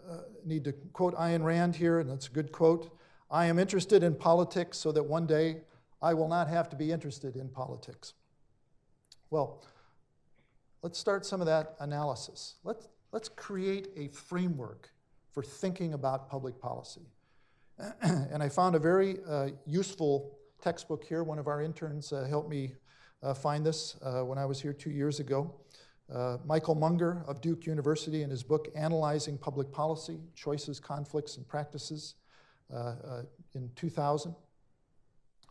uh, 0.09 0.19
need 0.45 0.65
to 0.65 0.73
quote 0.93 1.15
Ayn 1.17 1.43
Rand 1.43 1.75
here, 1.75 2.01
and 2.01 2.09
that's 2.11 2.29
a 2.29 2.31
good 2.31 2.53
quote. 2.53 2.97
I 3.31 3.47
am 3.47 3.59
interested 3.59 4.03
in 4.03 4.15
politics 4.15 4.79
so 4.79 4.93
that 4.93 5.03
one 5.03 5.27
day 5.27 5.63
I 6.01 6.15
will 6.15 6.29
not 6.29 6.49
have 6.49 6.69
to 6.71 6.77
be 6.77 6.93
interested 6.93 7.37
in 7.37 7.49
politics. 7.49 8.15
Well, 9.31 9.65
let's 10.83 10.99
start 10.99 11.27
some 11.27 11.41
of 11.41 11.47
that 11.47 11.75
analysis. 11.81 12.57
Let's, 12.65 12.89
let's 13.13 13.29
create 13.29 13.89
a 13.97 14.09
framework 14.09 14.91
for 15.33 15.43
thinking 15.43 15.95
about 15.95 16.29
public 16.29 16.61
policy. 16.61 17.07
and 18.03 18.43
I 18.43 18.49
found 18.49 18.75
a 18.75 18.79
very 18.79 19.19
uh, 19.29 19.49
useful 19.67 20.39
textbook 20.61 21.05
here. 21.05 21.23
One 21.23 21.39
of 21.39 21.47
our 21.47 21.63
interns 21.63 22.13
uh, 22.13 22.25
helped 22.29 22.51
me 22.51 22.75
uh, 23.23 23.35
find 23.35 23.65
this 23.65 23.97
uh, 24.03 24.23
when 24.23 24.39
I 24.39 24.47
was 24.47 24.61
here 24.61 24.73
two 24.73 24.91
years 24.91 25.21
ago. 25.21 25.55
Uh, 26.13 26.39
Michael 26.45 26.75
Munger 26.75 27.23
of 27.29 27.41
Duke 27.41 27.67
University, 27.67 28.23
in 28.23 28.31
his 28.31 28.43
book 28.43 28.69
Analyzing 28.75 29.37
Public 29.37 29.71
Policy 29.71 30.19
Choices, 30.35 30.81
Conflicts, 30.81 31.37
and 31.37 31.47
Practices 31.47 32.15
uh, 32.75 33.23
in 33.55 33.71
2000. 33.77 34.35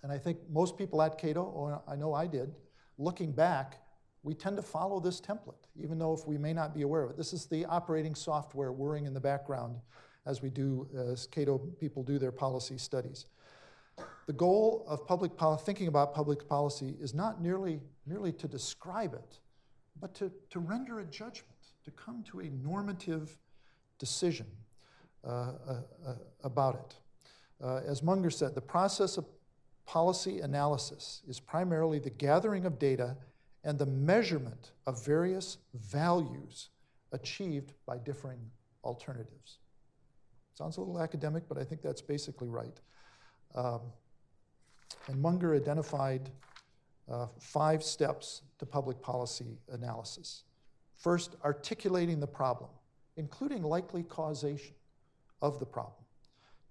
And 0.03 0.12
I 0.12 0.17
think 0.17 0.39
most 0.50 0.77
people 0.77 1.01
at 1.01 1.17
Cato, 1.17 1.43
or 1.43 1.81
I 1.88 1.96
know 1.96 2.13
I 2.13 2.27
did, 2.27 2.55
looking 2.98 3.31
back, 3.31 3.81
we 4.27 4.34
tend 4.34 4.57
to 4.57 4.62
follow 4.62 5.00
this 5.00 5.22
template, 5.22 5.63
even 5.81 5.98
though 5.98 6.13
if 6.13 6.27
we 6.27 6.38
may 6.38 6.51
not 6.51 6.75
be 6.75 6.81
aware 6.81 7.01
of 7.01 7.12
it. 7.12 7.15
This 7.15 7.31
is 7.31 7.46
the 7.46 7.63
operating 7.63 8.13
software 8.13 8.74
whirring 8.74 9.05
in 9.05 9.13
the 9.13 9.22
background 9.22 9.77
as 10.25 10.41
we 10.41 10.50
do, 10.50 10.86
as 10.93 11.27
Cato 11.27 11.57
people 11.57 12.03
do 12.03 12.19
their 12.19 12.34
policy 12.34 12.77
studies. 12.77 13.27
The 14.25 14.34
goal 14.34 14.84
of 14.86 15.07
public 15.07 15.31
thinking 15.62 15.88
about 15.88 16.13
public 16.13 16.46
policy 16.46 16.98
is 17.00 17.13
not 17.13 17.41
nearly, 17.41 17.79
merely 18.05 18.34
to 18.34 18.50
describe 18.50 19.13
it, 19.13 19.39
but 20.01 20.13
to, 20.15 20.29
to 20.50 20.60
render 20.60 21.00
a 21.00 21.05
judgment, 21.05 21.55
to 21.86 21.91
come 21.91 22.22
to 22.24 22.41
a 22.41 22.50
normative 22.50 23.38
decision 23.98 24.48
uh, 25.24 25.29
uh, 25.29 25.53
uh, 26.05 26.13
about 26.43 26.75
it. 26.75 26.96
Uh, 27.63 27.77
as 27.88 28.03
Munger 28.03 28.29
said, 28.29 28.55
the 28.55 28.62
process 28.62 29.15
of 29.15 29.25
policy 29.86 30.41
analysis 30.41 31.22
is 31.29 31.39
primarily 31.39 31.98
the 31.98 32.10
gathering 32.10 32.65
of 32.65 32.77
data 32.77 33.15
and 33.68 33.78
the 33.78 33.86
measurement 33.86 34.72
of 34.88 35.06
various 35.06 35.58
values 35.74 36.70
achieved 37.12 37.74
by 37.86 37.98
differing 37.98 38.40
alternatives. 38.86 39.60
Sounds 40.54 40.78
a 40.78 40.80
little 40.80 41.02
academic, 41.02 41.44
but 41.50 41.58
I 41.58 41.66
think 41.66 41.82
that's 41.82 42.02
basically 42.02 42.48
right. 42.48 42.80
Um, 43.56 43.82
and 45.08 45.22
Munger 45.22 45.54
identified 45.54 46.30
uh, 47.12 47.28
five 47.40 47.84
steps 47.84 48.44
to 48.60 48.66
public 48.66 49.02
policy 49.02 49.58
analysis. 49.74 50.44
First, 50.96 51.36
articulating 51.44 52.22
the 52.22 52.28
problem, 52.28 52.70
including 53.18 53.64
likely 53.64 54.04
causation 54.04 54.76
of 55.42 55.60
the 55.60 55.66
problem. 55.66 56.06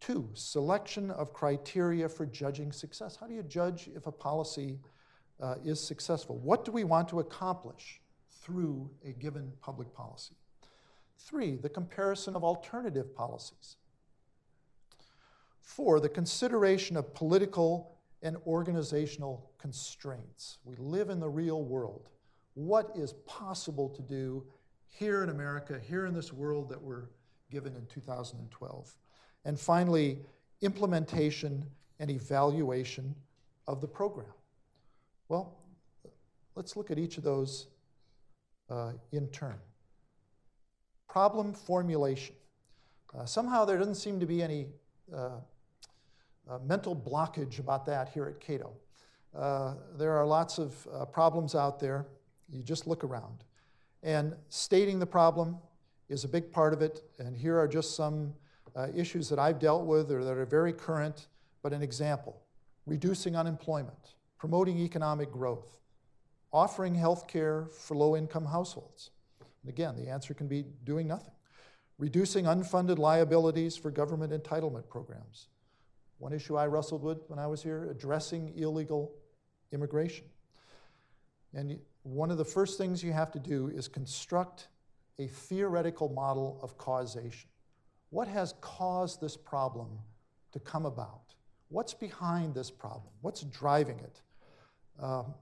Two, 0.01 0.31
selection 0.33 1.11
of 1.11 1.35
criteria 1.35 2.09
for 2.09 2.25
judging 2.25 2.73
success. 2.73 3.17
How 3.17 3.27
do 3.27 3.35
you 3.35 3.43
judge 3.43 3.91
if 3.95 4.07
a 4.07 4.13
policy 4.13 4.79
uh, 5.41 5.57
is 5.65 5.81
successful? 5.81 6.39
What 6.39 6.65
do 6.65 6.73
we 6.73 6.85
want 6.85 7.09
to 7.09 7.21
accomplish 7.21 8.01
through 8.43 8.91
a 9.05 9.13
given 9.13 9.53
public 9.61 9.93
policy? 9.93 10.35
Three, 11.19 11.57
the 11.57 11.69
comparison 11.69 12.37
of 12.37 12.45
alternative 12.45 13.15
policies. 13.15 13.77
Four, 15.61 16.01
the 16.01 16.09
consideration 16.09 16.97
of 16.97 17.15
political 17.15 17.97
and 18.23 18.37
organizational 18.47 19.51
constraints. 19.59 20.59
We 20.65 20.77
live 20.77 21.11
in 21.11 21.21
the 21.21 21.29
real 21.29 21.63
world. 21.63 22.09
What 22.55 22.91
is 22.95 23.13
possible 23.27 23.89
to 23.91 24.03
do 24.03 24.45
here 24.89 25.23
in 25.23 25.29
America, 25.29 25.79
here 25.79 26.07
in 26.07 26.15
this 26.15 26.33
world 26.33 26.69
that 26.71 26.81
we're 26.81 27.09
given 27.51 27.75
in 27.77 27.87
2012? 27.87 28.97
And 29.45 29.59
finally, 29.59 30.21
implementation 30.63 31.65
and 31.99 32.11
evaluation 32.11 33.15
of 33.67 33.81
the 33.81 33.89
program. 33.89 34.27
Well, 35.29 35.57
let's 36.55 36.77
look 36.77 36.91
at 36.91 36.99
each 36.99 37.19
of 37.19 37.25
those 37.25 37.67
uh, 38.71 38.93
in 39.13 39.29
turn. 39.29 39.57
Problem 41.09 41.53
formulation. 41.53 42.35
Uh, 43.17 43.25
somehow 43.25 43.65
there 43.65 43.79
doesn't 43.79 43.95
seem 43.97 44.21
to 44.21 44.27
be 44.27 44.43
any 44.43 44.67
uh, 45.15 45.31
uh 46.49 46.59
mental 46.65 46.95
blockage 46.95 47.59
about 47.59 47.87
that 47.87 48.09
here 48.09 48.27
at 48.27 48.41
Cato. 48.41 48.73
Uh, 49.37 49.75
there 49.97 50.13
are 50.13 50.27
lots 50.27 50.59
of 50.59 50.87
uh, 50.93 51.05
problems 51.05 51.55
out 51.55 51.81
there. 51.81 52.07
You 52.49 52.63
just 52.63 52.87
look 52.87 53.05
around. 53.05 53.45
And 54.03 54.35
stating 54.49 54.99
the 54.99 55.07
problem 55.07 55.57
is 56.09 56.25
a 56.25 56.29
big 56.29 56.53
part 56.53 56.73
of 56.73 56.83
it. 56.83 57.03
And 57.19 57.37
here 57.37 57.59
are 57.59 57.69
just 57.69 57.97
some 57.97 58.33
issues 58.95 59.29
that 59.31 59.39
I've 59.39 59.59
dealt 59.59 59.87
with 59.87 60.13
or 60.13 60.23
that 60.23 60.37
are 60.37 60.45
very 60.45 60.73
current, 60.73 61.29
but 61.63 61.73
an 61.73 61.83
example 61.83 62.41
reducing 62.87 63.35
unemployment, 63.35 64.15
promoting 64.39 64.79
economic 64.79 65.33
growth, 65.33 65.79
offering 66.53 66.95
health 66.95 67.27
care 67.27 67.67
for 67.67 67.97
low 67.97 68.17
income 68.17 68.45
households. 68.45 69.11
And 69.63 69.71
again, 69.71 69.97
the 69.97 70.09
answer 70.09 70.35
can 70.35 70.47
be 70.47 70.65
doing 70.85 71.09
nothing. 71.09 71.33
Reducing 71.99 72.45
unfunded 72.45 72.99
liabilities 72.99 73.77
for 73.77 73.91
government 73.91 74.33
entitlement 74.33 74.89
programs. 74.89 75.49
One 76.19 76.33
issue 76.33 76.57
I 76.57 76.67
wrestled 76.67 77.03
with 77.03 77.25
when 77.29 77.39
I 77.39 77.47
was 77.47 77.63
here 77.63 77.89
addressing 77.91 78.53
illegal 78.57 79.13
immigration. 79.73 80.27
And 81.55 81.79
one 82.03 82.31
of 82.31 82.39
the 82.39 82.45
first 82.45 82.79
things 82.79 83.03
you 83.03 83.13
have 83.13 83.33
to 83.33 83.39
do 83.39 83.69
is 83.69 83.89
construct 83.89 84.69
a 85.19 85.27
theoretical 85.27 86.09
model 86.11 86.59
of 86.63 86.77
causation. 86.79 87.49
What 88.11 88.29
has 88.29 88.55
caused 88.61 89.21
this 89.21 89.37
problem 89.37 89.99
to 90.53 90.61
come 90.61 90.87
about? 90.87 91.35
What's 91.69 91.95
behind 91.95 92.55
this 92.55 92.71
problem? 92.71 93.13
What's 93.23 93.43
driving 93.43 93.99
it? 93.99 94.21
Um, 95.01 95.35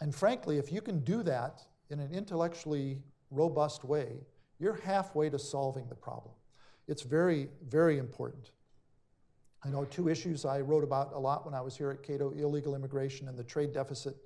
and 0.00 0.14
frankly, 0.14 0.58
if 0.58 0.72
you 0.72 0.80
can 0.80 1.00
do 1.00 1.22
that 1.22 1.62
in 1.90 2.00
an 2.00 2.12
intellectually 2.12 2.98
robust 3.30 3.84
way, 3.84 4.18
you're 4.58 4.74
halfway 4.74 5.30
to 5.30 5.38
solving 5.38 5.88
the 5.88 5.94
problem. 5.94 6.34
It's 6.86 7.02
very, 7.02 7.48
very 7.68 7.98
important. 7.98 8.50
I 9.64 9.70
know 9.70 9.84
two 9.84 10.08
issues 10.08 10.44
I 10.44 10.60
wrote 10.60 10.84
about 10.84 11.12
a 11.14 11.18
lot 11.18 11.46
when 11.46 11.54
I 11.54 11.60
was 11.60 11.76
here 11.76 11.90
at 11.90 12.02
Cato 12.02 12.30
illegal 12.32 12.74
immigration 12.74 13.28
and 13.28 13.38
the 13.38 13.44
trade 13.44 13.72
deficit. 13.72 14.16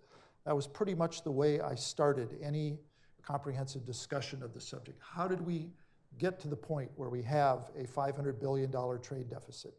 That 0.45 0.57
was 0.57 0.67
pretty 0.67 0.95
much 0.95 1.23
the 1.23 1.31
way 1.31 1.61
I 1.61 1.75
started 1.77 2.37
any 2.43 2.79
comprehensive 3.23 3.85
discussion 3.85 4.43
of 4.43 4.53
the 4.53 4.61
subject. 4.61 4.99
How 5.01 5.29
did 5.29 5.41
we 5.41 5.71
get 6.19 6.41
to 6.41 6.49
the 6.49 6.57
point 6.57 6.91
where 6.97 7.09
we 7.09 7.23
have 7.23 7.71
a 7.79 7.85
$500 7.85 8.41
billion 8.41 8.73
trade 9.01 9.29
deficit, 9.29 9.75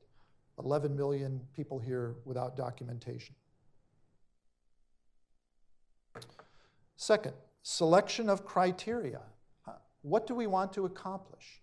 11 0.60 0.96
million 0.96 1.42
people 1.54 1.80
here 1.80 2.16
without 2.24 2.56
documentation? 2.56 3.36
Second, 6.96 7.34
selection 7.62 8.30
of 8.30 8.46
criteria. 8.46 9.22
What 10.02 10.28
do 10.28 10.36
we 10.36 10.48
want 10.48 10.74
to 10.74 10.86
accomplish? 10.86 11.62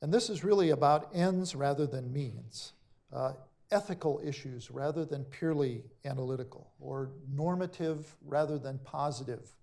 And 0.00 0.12
this 0.12 0.28
is 0.30 0.44
really 0.44 0.70
about 0.70 1.10
ends 1.14 1.54
rather 1.54 1.86
than 1.86 2.12
means, 2.12 2.72
uh, 3.12 3.32
ethical 3.70 4.20
issues 4.24 4.70
rather 4.70 5.04
than 5.04 5.24
purely 5.24 5.82
analytical, 6.04 6.70
or 6.78 7.10
normative 7.32 8.14
rather 8.24 8.58
than 8.58 8.78
positive 8.84 9.54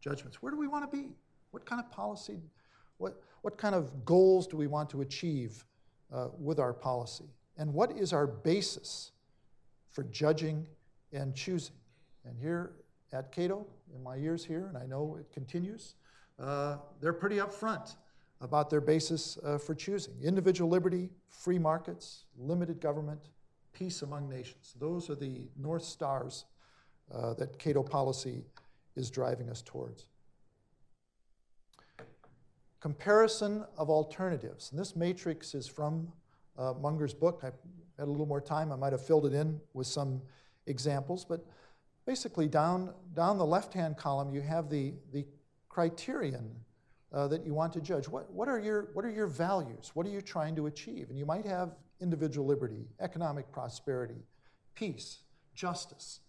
judgments. 0.00 0.42
Where 0.42 0.50
do 0.50 0.58
we 0.58 0.66
want 0.66 0.90
to 0.90 0.96
be? 0.96 1.10
What 1.50 1.66
kind 1.66 1.80
of 1.80 1.90
policy, 1.90 2.40
what, 2.98 3.22
what 3.42 3.58
kind 3.58 3.74
of 3.74 4.04
goals 4.04 4.46
do 4.46 4.56
we 4.56 4.66
want 4.66 4.88
to 4.90 5.02
achieve 5.02 5.64
uh, 6.12 6.28
with 6.38 6.58
our 6.58 6.72
policy? 6.72 7.30
And 7.56 7.74
what 7.74 7.92
is 7.92 8.12
our 8.12 8.26
basis 8.26 9.12
for 9.90 10.04
judging 10.04 10.66
and 11.12 11.34
choosing? 11.34 11.74
And 12.24 12.36
here 12.38 12.72
at 13.12 13.32
Cato 13.32 13.66
in 13.94 14.02
my 14.02 14.16
years 14.16 14.44
here, 14.44 14.66
and 14.66 14.76
I 14.76 14.86
know 14.86 15.16
it 15.18 15.32
continues, 15.32 15.94
uh, 16.38 16.76
they're 17.00 17.12
pretty 17.12 17.36
upfront 17.36 17.96
about 18.40 18.70
their 18.70 18.80
basis 18.80 19.38
uh, 19.44 19.58
for 19.58 19.74
choosing 19.74 20.14
individual 20.22 20.70
liberty, 20.70 21.10
free 21.28 21.58
markets, 21.58 22.24
limited 22.38 22.80
government, 22.80 23.20
peace 23.72 24.02
among 24.02 24.28
nations. 24.28 24.74
Those 24.78 25.10
are 25.10 25.14
the 25.14 25.48
North 25.56 25.84
Stars 25.84 26.46
uh, 27.12 27.34
that 27.34 27.58
Cato 27.58 27.82
policy 27.82 28.44
is 28.96 29.10
driving 29.10 29.50
us 29.50 29.62
towards. 29.62 30.06
Comparison 32.80 33.64
of 33.76 33.90
alternatives. 33.90 34.70
And 34.70 34.80
this 34.80 34.96
matrix 34.96 35.54
is 35.54 35.66
from 35.66 36.10
uh, 36.56 36.72
Munger's 36.80 37.12
book. 37.12 37.40
I 37.42 37.46
had 37.98 38.08
a 38.08 38.10
little 38.10 38.26
more 38.26 38.40
time, 38.40 38.72
I 38.72 38.76
might 38.76 38.92
have 38.92 39.04
filled 39.04 39.26
it 39.26 39.34
in 39.34 39.60
with 39.74 39.86
some 39.86 40.22
examples, 40.66 41.24
but 41.24 41.44
basically 42.06 42.48
down, 42.48 42.92
down 43.14 43.38
the 43.38 43.46
left-hand 43.46 43.96
column, 43.96 44.30
you 44.34 44.40
have 44.40 44.68
the, 44.68 44.94
the 45.12 45.26
criterion 45.68 46.50
uh, 47.12 47.28
that 47.28 47.44
you 47.44 47.54
want 47.54 47.72
to 47.72 47.80
judge. 47.80 48.08
What, 48.08 48.30
what, 48.32 48.48
are 48.48 48.58
your, 48.58 48.88
what 48.94 49.04
are 49.04 49.10
your 49.10 49.26
values? 49.26 49.90
What 49.94 50.06
are 50.06 50.10
you 50.10 50.20
trying 50.20 50.56
to 50.56 50.66
achieve? 50.66 51.10
And 51.10 51.18
you 51.18 51.26
might 51.26 51.44
have 51.44 51.76
individual 52.00 52.46
liberty, 52.46 52.86
economic 53.00 53.50
prosperity, 53.52 54.22
peace, 54.74 55.20
justice, 55.54 56.20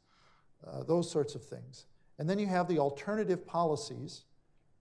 uh, 0.68 0.84
those 0.84 1.10
sorts 1.10 1.36
of 1.36 1.44
things. 1.44 1.86
And 2.20 2.30
then 2.30 2.38
you 2.38 2.48
have 2.48 2.68
the 2.68 2.78
alternative 2.78 3.48
policies, 3.48 4.24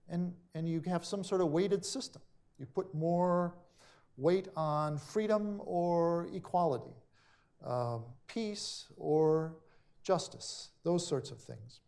and, 0.08 0.34
and 0.54 0.68
you 0.68 0.82
have 0.86 1.04
some 1.04 1.24
sort 1.24 1.40
of 1.40 1.48
weighted 1.48 1.84
system. 1.84 2.22
You 2.58 2.66
put 2.66 2.94
more 2.94 3.54
weight 4.16 4.48
on 4.56 4.98
freedom 4.98 5.60
or 5.64 6.28
equality, 6.34 6.94
uh, 7.64 7.98
peace 8.26 8.86
or 8.96 9.54
justice, 10.02 10.70
those 10.84 11.06
sorts 11.06 11.30
of 11.30 11.38
things. 11.38 11.80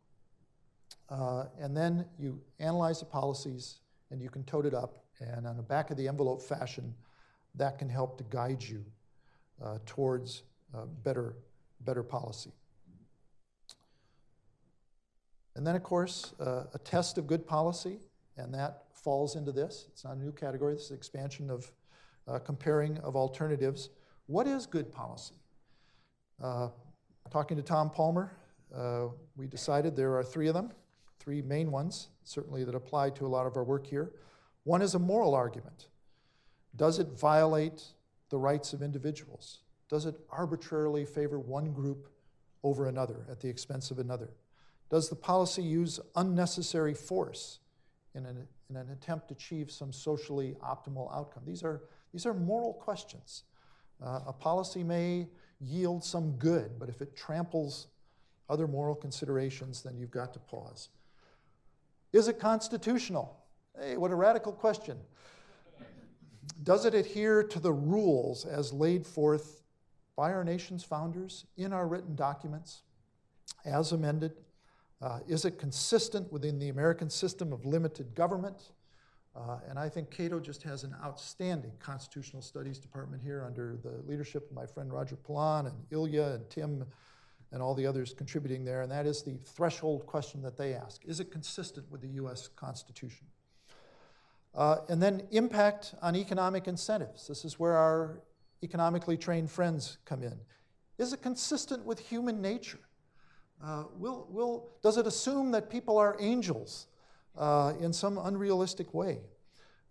Uh, 1.09 1.45
and 1.61 1.77
then 1.77 2.05
you 2.19 2.41
analyze 2.59 3.01
the 3.01 3.07
policies 3.07 3.81
and 4.11 4.21
you 4.21 4.31
can 4.31 4.45
tote 4.45 4.67
it 4.67 4.75
up, 4.75 5.05
and 5.21 5.47
on 5.47 5.57
the 5.57 5.63
back 5.63 5.91
of 5.91 5.97
the 5.97 6.07
envelope 6.07 6.43
fashion, 6.43 6.95
that 7.55 7.79
can 7.79 7.89
help 7.89 8.19
to 8.19 8.25
guide 8.25 8.63
you 8.63 8.85
uh, 9.63 9.79
towards 9.87 10.43
uh, 10.75 10.85
better, 11.03 11.37
better 11.81 12.03
policy. 12.03 12.53
And 15.55 15.67
then, 15.67 15.77
of 15.77 15.83
course, 15.83 16.35
uh, 16.41 16.65
a 16.73 16.79
test 16.79 17.19
of 17.19 17.27
good 17.27 17.47
policy, 17.47 17.99
and 18.37 18.55
that 18.55 18.85
falls 18.95 19.37
into 19.37 19.53
this. 19.53 19.87
It's 19.93 20.05
not 20.05 20.17
a 20.17 20.19
new 20.19 20.33
category, 20.33 20.75
this 20.75 20.85
is 20.85 20.91
expansion 20.93 21.51
of 21.51 21.71
uh, 22.27 22.39
comparing 22.39 22.99
of 22.99 23.17
alternatives. 23.17 23.91
What 24.27 24.47
is 24.47 24.67
good 24.67 24.93
policy? 24.93 25.35
Talking 27.33 27.57
to 27.57 27.63
Tom 27.63 27.89
Palmer, 27.89 28.31
uh, 28.77 29.07
we 29.37 29.47
decided 29.47 29.97
there 29.97 30.19
are 30.19 30.23
three 30.23 30.49
of 30.49 30.55
them, 30.55 30.71
three 31.19 31.41
main 31.41 31.71
ones, 31.71 32.09
certainly 32.25 32.63
that 32.63 32.75
apply 32.75 33.09
to 33.09 33.25
a 33.25 33.27
lot 33.27 33.47
of 33.47 33.57
our 33.57 33.65
work 33.65 33.87
here. 33.87 34.13
One 34.65 34.83
is 34.83 34.95
a 34.95 34.99
moral 34.99 35.35
argument. 35.35 35.87
Does 36.77 36.99
it 36.99 37.07
violate 37.19 37.85
the 38.29 38.37
rights 38.37 38.75
of 38.75 38.83
individuals? 38.83 39.61
Does 39.89 40.05
it 40.05 40.15
arbitrarily 40.29 41.07
favor 41.07 41.39
one 41.39 41.73
group 41.73 42.11
over 42.63 42.87
another 42.87 43.25
at 43.31 43.41
the 43.41 43.49
expense 43.49 43.91
of 43.91 43.99
another? 43.99 44.29
Does 44.91 45.09
the 45.09 45.17
policy 45.17 45.63
use 45.63 46.01
unnecessary 46.15 46.93
force 46.93 47.61
in 48.15 48.27
an, 48.27 48.47
in 48.69 48.77
an 48.77 48.91
attempt 48.91 49.29
to 49.29 49.35
achieve 49.35 49.71
some 49.71 49.91
socially 49.91 50.55
optimal 50.63 51.11
outcome? 51.17 51.45
These 51.47 51.63
are, 51.63 51.81
these 52.13 52.27
are 52.27 52.35
moral 52.35 52.75
questions. 52.75 53.45
Uh, 54.05 54.21
a 54.27 54.35
policy 54.35 54.85
may 54.85 55.29
yield 55.63 56.05
some 56.05 56.33
good, 56.33 56.79
but 56.79 56.89
if 56.89 57.01
it 57.01 57.17
tramples 57.17 57.87
other 58.49 58.67
moral 58.67 58.95
considerations, 58.95 59.83
then 59.83 59.97
you've 59.97 60.11
got 60.11 60.33
to 60.35 60.39
pause. 60.39 60.89
Is 62.13 62.29
it 62.29 62.39
constitutional? 62.39 63.39
Hey, 63.79 63.97
what 63.97 64.11
a 64.11 64.15
radical 64.15 64.53
question. 64.53 64.99
Does 66.63 66.85
it 66.85 66.95
adhere 66.95 67.43
to 67.43 67.59
the 67.59 67.73
rules 67.73 68.45
as 68.45 68.73
laid 68.73 69.07
forth 69.07 69.63
by 70.17 70.33
our 70.33 70.45
nation's 70.45 70.85
founders 70.85 71.47
in 71.57 71.73
our 71.73 71.87
written 71.87 72.15
documents? 72.15 72.83
as 73.65 73.93
amended? 73.93 74.33
Uh, 75.01 75.19
is 75.27 75.45
it 75.45 75.59
consistent 75.59 76.33
within 76.33 76.59
the 76.59 76.69
American 76.69 77.11
system 77.11 77.53
of 77.53 77.65
limited 77.65 78.15
government? 78.15 78.71
Uh, 79.35 79.59
and 79.69 79.79
I 79.79 79.89
think 79.89 80.11
Cato 80.11 80.39
just 80.41 80.63
has 80.65 80.85
an 80.85 80.95
outstanding 81.03 81.73
constitutional 81.79 82.43
studies 82.43 82.79
department 82.79 83.23
here 83.23 83.45
under 83.47 83.79
the 83.83 84.03
leadership 84.07 84.51
of 84.51 84.55
my 84.55 84.67
friend 84.67 84.93
Roger 84.93 85.17
Pilon 85.17 85.67
and 85.67 85.77
Ilya 85.91 86.35
and 86.35 86.51
Tim 86.51 86.85
and 87.51 87.63
all 87.63 87.75
the 87.75 87.87
others 87.87 88.15
contributing 88.15 88.65
there. 88.65 88.83
And 88.83 88.93
that 88.93 89.07
is 89.07 89.23
the 89.23 89.39
threshold 89.45 90.07
question 90.07 90.43
that 90.43 90.57
they 90.57 90.75
ask 90.75 91.05
Is 91.07 91.21
it 91.21 91.31
consistent 91.31 91.91
with 91.91 92.03
the 92.03 92.09
US 92.09 92.49
Constitution? 92.49 93.27
Uh, 94.55 94.79
and 94.91 95.03
then 95.03 95.23
impact 95.31 95.95
on 96.03 96.15
economic 96.15 96.69
incentives. 96.69 97.27
This 97.27 97.45
is 97.45 97.59
where 97.59 97.77
our 97.77 98.21
economically 98.63 99.17
trained 99.17 99.51
friends 99.51 99.97
come 100.05 100.23
in. 100.23 100.39
Is 100.99 101.15
it 101.15 101.23
consistent 101.23 101.87
with 101.87 101.99
human 101.99 102.43
nature? 102.43 102.79
Uh, 103.65 103.85
will, 103.97 104.27
will, 104.31 104.69
does 104.83 104.99
it 104.99 105.07
assume 105.07 105.53
that 105.53 105.71
people 105.71 105.97
are 105.97 106.17
angels 106.21 106.89
uh, 107.37 107.73
in 107.81 107.93
some 107.93 108.19
unrealistic 108.19 108.93
way? 108.95 109.21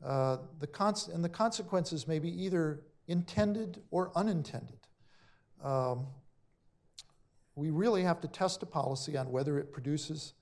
Uh, 0.04 0.38
the 0.60 0.68
cons- 0.68 1.08
and 1.08 1.24
the 1.24 1.30
consequences 1.30 2.08
may 2.08 2.20
be 2.20 2.30
either 2.44 2.82
intended 3.08 3.82
or 3.92 4.12
unintended. 4.16 4.80
Um, 5.64 6.08
we 7.56 7.70
really 7.70 8.04
have 8.04 8.22
to 8.22 8.28
test 8.28 8.64
a 8.64 8.66
policy 8.66 9.18
on 9.18 9.32
whether 9.32 9.60
it 9.60 9.72
produces 9.72 10.34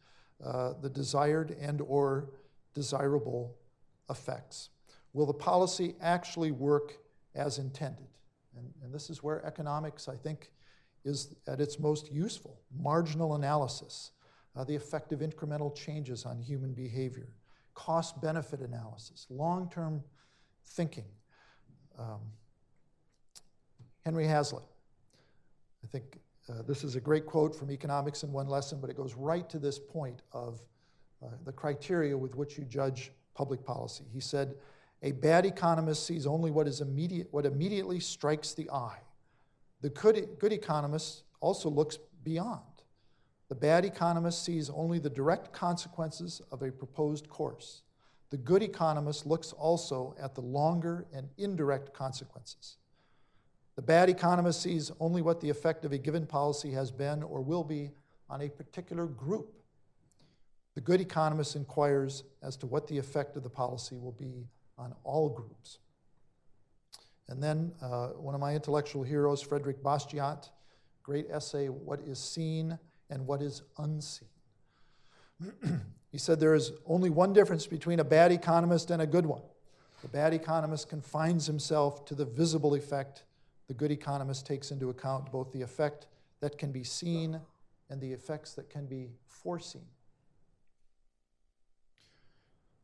uh, 0.43 0.73
the 0.81 0.89
desired 0.89 1.57
and 1.59 1.81
or 1.81 2.29
desirable 2.73 3.55
effects. 4.09 4.69
Will 5.13 5.25
the 5.25 5.33
policy 5.33 5.95
actually 6.01 6.51
work 6.51 6.93
as 7.35 7.57
intended? 7.57 8.07
And, 8.55 8.71
and 8.83 8.93
this 8.93 9.09
is 9.09 9.23
where 9.23 9.45
economics, 9.45 10.07
I 10.07 10.15
think, 10.15 10.51
is 11.03 11.35
at 11.47 11.59
its 11.59 11.79
most 11.79 12.11
useful. 12.11 12.59
Marginal 12.77 13.35
analysis, 13.35 14.11
uh, 14.55 14.63
the 14.63 14.75
effect 14.75 15.11
of 15.11 15.19
incremental 15.19 15.75
changes 15.75 16.25
on 16.25 16.39
human 16.39 16.73
behavior, 16.73 17.29
cost 17.73 18.21
benefit 18.21 18.59
analysis, 18.59 19.27
long 19.29 19.69
term 19.69 20.03
thinking. 20.65 21.05
Um, 21.97 22.21
Henry 24.05 24.25
Hazlitt, 24.25 24.63
I 25.83 25.87
think 25.87 26.19
uh, 26.49 26.63
this 26.67 26.83
is 26.83 26.95
a 26.95 27.01
great 27.01 27.25
quote 27.25 27.55
from 27.55 27.71
Economics 27.71 28.23
in 28.23 28.31
One 28.31 28.47
Lesson, 28.47 28.79
but 28.81 28.89
it 28.89 28.97
goes 28.97 29.13
right 29.15 29.47
to 29.49 29.59
this 29.59 29.77
point 29.77 30.21
of 30.31 30.61
uh, 31.21 31.27
the 31.45 31.51
criteria 31.51 32.17
with 32.17 32.35
which 32.35 32.57
you 32.57 32.63
judge 32.63 33.11
public 33.35 33.63
policy. 33.63 34.05
He 34.11 34.19
said, 34.19 34.55
A 35.03 35.11
bad 35.11 35.45
economist 35.45 36.05
sees 36.05 36.25
only 36.25 36.49
what, 36.49 36.67
is 36.67 36.81
immediate, 36.81 37.27
what 37.31 37.45
immediately 37.45 37.99
strikes 37.99 38.53
the 38.53 38.69
eye. 38.69 38.99
The 39.81 39.89
good, 39.89 40.27
good 40.39 40.53
economist 40.53 41.23
also 41.39 41.69
looks 41.69 41.97
beyond. 42.23 42.63
The 43.49 43.55
bad 43.55 43.83
economist 43.83 44.45
sees 44.45 44.69
only 44.69 44.99
the 44.99 45.09
direct 45.09 45.51
consequences 45.51 46.41
of 46.51 46.61
a 46.61 46.71
proposed 46.71 47.29
course. 47.29 47.81
The 48.29 48.37
good 48.37 48.61
economist 48.61 49.25
looks 49.25 49.53
also 49.53 50.15
at 50.21 50.35
the 50.35 50.41
longer 50.41 51.07
and 51.11 51.27
indirect 51.37 51.91
consequences. 51.93 52.77
The 53.75 53.81
bad 53.81 54.07
economist 54.07 54.61
sees 54.61 54.91
only 54.99 55.23
what 55.23 55.41
the 55.41 55.49
effect 55.49 55.83
of 55.83 55.93
a 55.93 55.97
given 55.97 56.27
policy 56.27 56.71
has 56.71 56.91
been 56.91 57.23
or 57.23 57.41
will 57.41 57.63
be 57.63 57.91
on 58.29 58.41
a 58.41 58.49
particular 58.49 59.07
group. 59.07 59.55
The 60.75 60.81
good 60.81 61.01
economist 61.01 61.55
inquires 61.55 62.23
as 62.43 62.55
to 62.57 62.67
what 62.67 62.87
the 62.87 62.99
effect 62.99 63.35
of 63.35 63.43
the 63.43 63.49
policy 63.49 63.97
will 63.97 64.11
be 64.11 64.47
on 64.77 64.93
all 65.03 65.29
groups. 65.29 65.79
And 67.29 67.41
then 67.41 67.71
uh, 67.81 68.09
one 68.09 68.35
of 68.35 68.41
my 68.41 68.53
intellectual 68.53 69.03
heroes, 69.03 69.41
Frederick 69.41 69.81
Bastiat, 69.81 70.49
great 71.01 71.27
essay, 71.31 71.67
What 71.67 72.01
is 72.01 72.19
Seen 72.19 72.77
and 73.09 73.25
What 73.25 73.41
is 73.41 73.63
Unseen. 73.77 74.27
he 76.11 76.17
said 76.17 76.39
there 76.39 76.55
is 76.55 76.71
only 76.85 77.09
one 77.09 77.33
difference 77.33 77.65
between 77.67 77.99
a 77.99 78.03
bad 78.03 78.31
economist 78.31 78.91
and 78.91 79.01
a 79.01 79.07
good 79.07 79.25
one. 79.25 79.41
The 80.01 80.07
bad 80.07 80.33
economist 80.33 80.89
confines 80.89 81.45
himself 81.45 82.05
to 82.05 82.15
the 82.15 82.25
visible 82.25 82.75
effect. 82.75 83.23
The 83.67 83.73
good 83.73 83.91
economist 83.91 84.45
takes 84.45 84.71
into 84.71 84.89
account 84.89 85.31
both 85.31 85.51
the 85.51 85.61
effect 85.61 86.07
that 86.39 86.57
can 86.57 86.71
be 86.71 86.83
seen 86.83 87.39
and 87.89 87.99
the 87.99 88.11
effects 88.13 88.53
that 88.53 88.69
can 88.69 88.85
be 88.85 89.09
foreseen. 89.27 89.85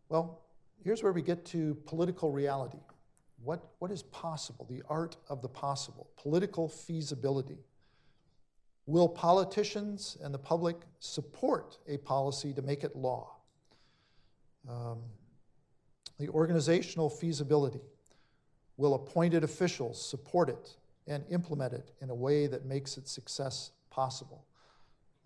Well, 0.09 0.41
here's 0.83 1.03
where 1.03 1.13
we 1.13 1.21
get 1.21 1.45
to 1.45 1.75
political 1.85 2.31
reality. 2.31 2.79
What, 3.43 3.63
what 3.79 3.91
is 3.91 4.03
possible? 4.03 4.65
The 4.69 4.83
art 4.89 5.17
of 5.29 5.41
the 5.41 5.49
possible, 5.49 6.07
political 6.17 6.67
feasibility. 6.67 7.59
Will 8.87 9.09
politicians 9.09 10.17
and 10.21 10.33
the 10.33 10.39
public 10.39 10.77
support 10.99 11.79
a 11.87 11.97
policy 11.97 12.53
to 12.53 12.61
make 12.61 12.83
it 12.83 12.95
law? 12.95 13.35
Um, 14.69 14.99
the 16.19 16.29
organizational 16.29 17.09
feasibility. 17.09 17.81
Will 18.77 18.93
appointed 18.93 19.43
officials 19.43 20.01
support 20.01 20.49
it 20.49 20.75
and 21.07 21.23
implement 21.29 21.73
it 21.73 21.91
in 22.01 22.09
a 22.09 22.15
way 22.15 22.47
that 22.47 22.65
makes 22.65 22.97
its 22.97 23.11
success 23.11 23.71
possible? 23.89 24.45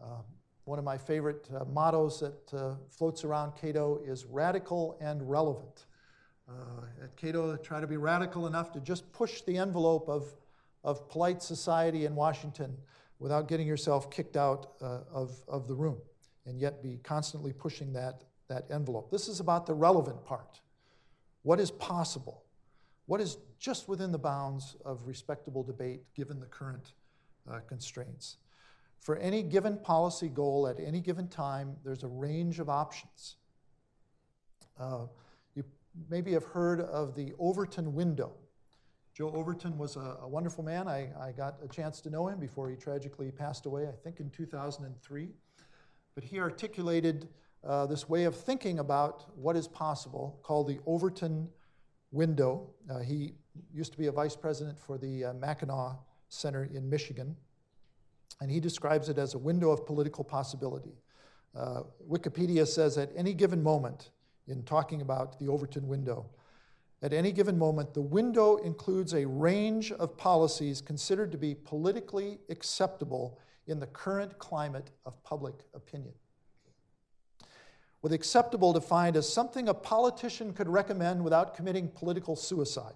Um, 0.01 0.23
one 0.63 0.79
of 0.79 0.85
my 0.85 0.97
favorite 0.97 1.49
uh, 1.53 1.65
mottos 1.65 2.19
that 2.19 2.53
uh, 2.53 2.75
floats 2.89 3.23
around 3.23 3.53
Cato 3.59 3.99
is 4.05 4.25
radical 4.25 4.97
and 5.01 5.27
relevant. 5.29 5.85
Uh, 6.47 7.03
at 7.03 7.15
Cato, 7.17 7.57
try 7.57 7.81
to 7.81 7.87
be 7.87 7.97
radical 7.97 8.47
enough 8.47 8.71
to 8.73 8.79
just 8.79 9.11
push 9.11 9.41
the 9.41 9.57
envelope 9.57 10.07
of, 10.07 10.25
of 10.83 11.09
polite 11.09 11.41
society 11.41 12.05
in 12.05 12.15
Washington 12.15 12.77
without 13.19 13.47
getting 13.47 13.67
yourself 13.67 14.09
kicked 14.09 14.37
out 14.37 14.71
uh, 14.81 15.01
of, 15.11 15.31
of 15.47 15.67
the 15.67 15.75
room, 15.75 15.97
and 16.45 16.59
yet 16.59 16.81
be 16.81 16.99
constantly 17.03 17.53
pushing 17.53 17.93
that, 17.93 18.23
that 18.47 18.65
envelope. 18.71 19.11
This 19.11 19.27
is 19.27 19.39
about 19.39 19.65
the 19.65 19.73
relevant 19.73 20.23
part. 20.25 20.61
What 21.43 21.59
is 21.59 21.71
possible? 21.71 22.43
What 23.05 23.21
is 23.21 23.37
just 23.59 23.87
within 23.87 24.11
the 24.11 24.19
bounds 24.19 24.75
of 24.85 25.05
respectable 25.05 25.63
debate 25.63 26.01
given 26.15 26.39
the 26.39 26.45
current 26.45 26.93
uh, 27.49 27.59
constraints? 27.67 28.37
For 28.99 29.17
any 29.17 29.43
given 29.43 29.77
policy 29.77 30.27
goal 30.27 30.67
at 30.67 30.79
any 30.79 30.99
given 30.99 31.27
time, 31.27 31.77
there's 31.83 32.03
a 32.03 32.07
range 32.07 32.59
of 32.59 32.69
options. 32.69 33.35
Uh, 34.79 35.07
maybe 36.09 36.33
have 36.33 36.43
heard 36.43 36.81
of 36.81 37.15
the 37.15 37.33
Overton 37.39 37.93
window. 37.93 38.31
Joe 39.19 39.33
Overton 39.35 39.77
was 39.77 39.97
a, 39.97 40.17
a 40.21 40.27
wonderful 40.29 40.63
man. 40.63 40.87
I, 40.87 41.09
I, 41.19 41.33
got 41.33 41.55
a 41.61 41.67
chance 41.67 41.99
to 41.99 42.09
know 42.09 42.29
him 42.29 42.39
before 42.39 42.69
he 42.69 42.77
tragically 42.77 43.29
passed 43.31 43.65
away, 43.65 43.85
I 43.85 43.91
think 43.91 44.21
in 44.21 44.29
2003. 44.29 45.27
But 46.15 46.23
he 46.23 46.39
articulated 46.39 47.27
uh, 47.67 47.85
this 47.85 48.07
way 48.07 48.23
of 48.23 48.33
thinking 48.33 48.79
about 48.79 49.25
what 49.37 49.57
is 49.57 49.67
possible 49.67 50.39
called 50.41 50.69
the 50.69 50.79
Overton 50.85 51.49
window. 52.11 52.69
Uh, 52.89 52.99
he 52.99 53.33
used 53.73 53.91
to 53.91 53.97
be 53.97 54.07
a 54.07 54.11
vice 54.13 54.37
president 54.37 54.79
for 54.79 54.97
the 54.97 55.25
uh, 55.25 55.33
Mackinac 55.33 55.97
Center 56.29 56.69
in 56.73 56.89
Michigan, 56.89 57.35
and 58.39 58.49
he 58.49 58.61
describes 58.61 59.09
it 59.09 59.17
as 59.17 59.33
a 59.33 59.37
window 59.37 59.69
of 59.69 59.85
political 59.85 60.23
possibility. 60.23 60.93
Uh, 61.53 61.81
Wikipedia 62.09 62.65
says 62.65 62.97
at 62.97 63.11
any 63.17 63.33
given 63.33 63.61
moment, 63.61 64.11
in 64.49 64.63
talking 64.63 65.01
about 65.01 65.37
the 65.39 65.47
Overton 65.47 65.87
window. 65.87 66.25
At 67.01 67.13
any 67.13 67.31
given 67.31 67.57
moment, 67.57 67.93
the 67.93 68.01
window 68.01 68.57
includes 68.57 69.13
a 69.13 69.25
range 69.25 69.91
of 69.93 70.17
policies 70.17 70.81
considered 70.81 71.31
to 71.31 71.37
be 71.37 71.55
politically 71.55 72.39
acceptable 72.49 73.39
in 73.67 73.79
the 73.79 73.87
current 73.87 74.37
climate 74.37 74.91
of 75.05 75.23
public 75.23 75.55
opinion. 75.73 76.13
With 78.01 78.11
acceptable 78.11 78.73
defined 78.73 79.15
as 79.15 79.31
something 79.31 79.69
a 79.69 79.73
politician 79.73 80.53
could 80.53 80.67
recommend 80.67 81.23
without 81.23 81.55
committing 81.55 81.89
political 81.89 82.35
suicide, 82.35 82.95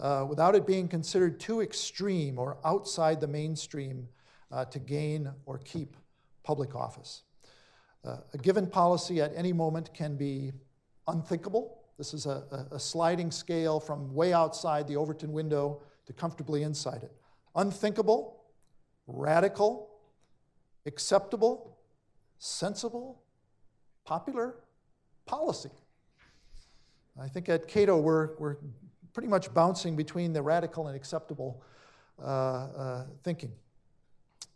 uh, 0.00 0.26
without 0.28 0.54
it 0.54 0.66
being 0.66 0.86
considered 0.86 1.40
too 1.40 1.60
extreme 1.60 2.38
or 2.38 2.58
outside 2.64 3.20
the 3.20 3.26
mainstream 3.26 4.08
uh, 4.52 4.64
to 4.66 4.78
gain 4.78 5.30
or 5.46 5.58
keep 5.58 5.96
public 6.44 6.74
office. 6.74 7.22
Uh, 8.04 8.18
a 8.32 8.38
given 8.38 8.66
policy 8.66 9.20
at 9.20 9.32
any 9.34 9.52
moment 9.52 9.92
can 9.92 10.16
be 10.16 10.52
unthinkable. 11.08 11.77
This 11.98 12.14
is 12.14 12.26
a, 12.26 12.68
a, 12.70 12.78
sliding 12.78 13.32
scale 13.32 13.80
from 13.80 14.14
way 14.14 14.32
outside 14.32 14.86
the 14.86 14.94
Overton 14.96 15.32
window 15.32 15.82
to 16.06 16.12
comfortably 16.12 16.62
inside 16.62 17.02
it. 17.02 17.12
Unthinkable, 17.56 18.44
radical, 19.08 19.90
acceptable, 20.86 21.76
sensible, 22.38 23.20
popular, 24.04 24.54
policy. 25.26 25.70
I 27.20 27.26
think 27.26 27.48
at 27.48 27.66
Cato 27.66 27.98
we're, 27.98 28.36
we're 28.38 28.58
pretty 29.12 29.28
much 29.28 29.52
bouncing 29.52 29.96
between 29.96 30.32
the 30.32 30.40
radical 30.40 30.86
and 30.86 30.94
acceptable 30.94 31.64
uh, 32.22 32.26
uh, 32.26 33.06
thinking. 33.24 33.50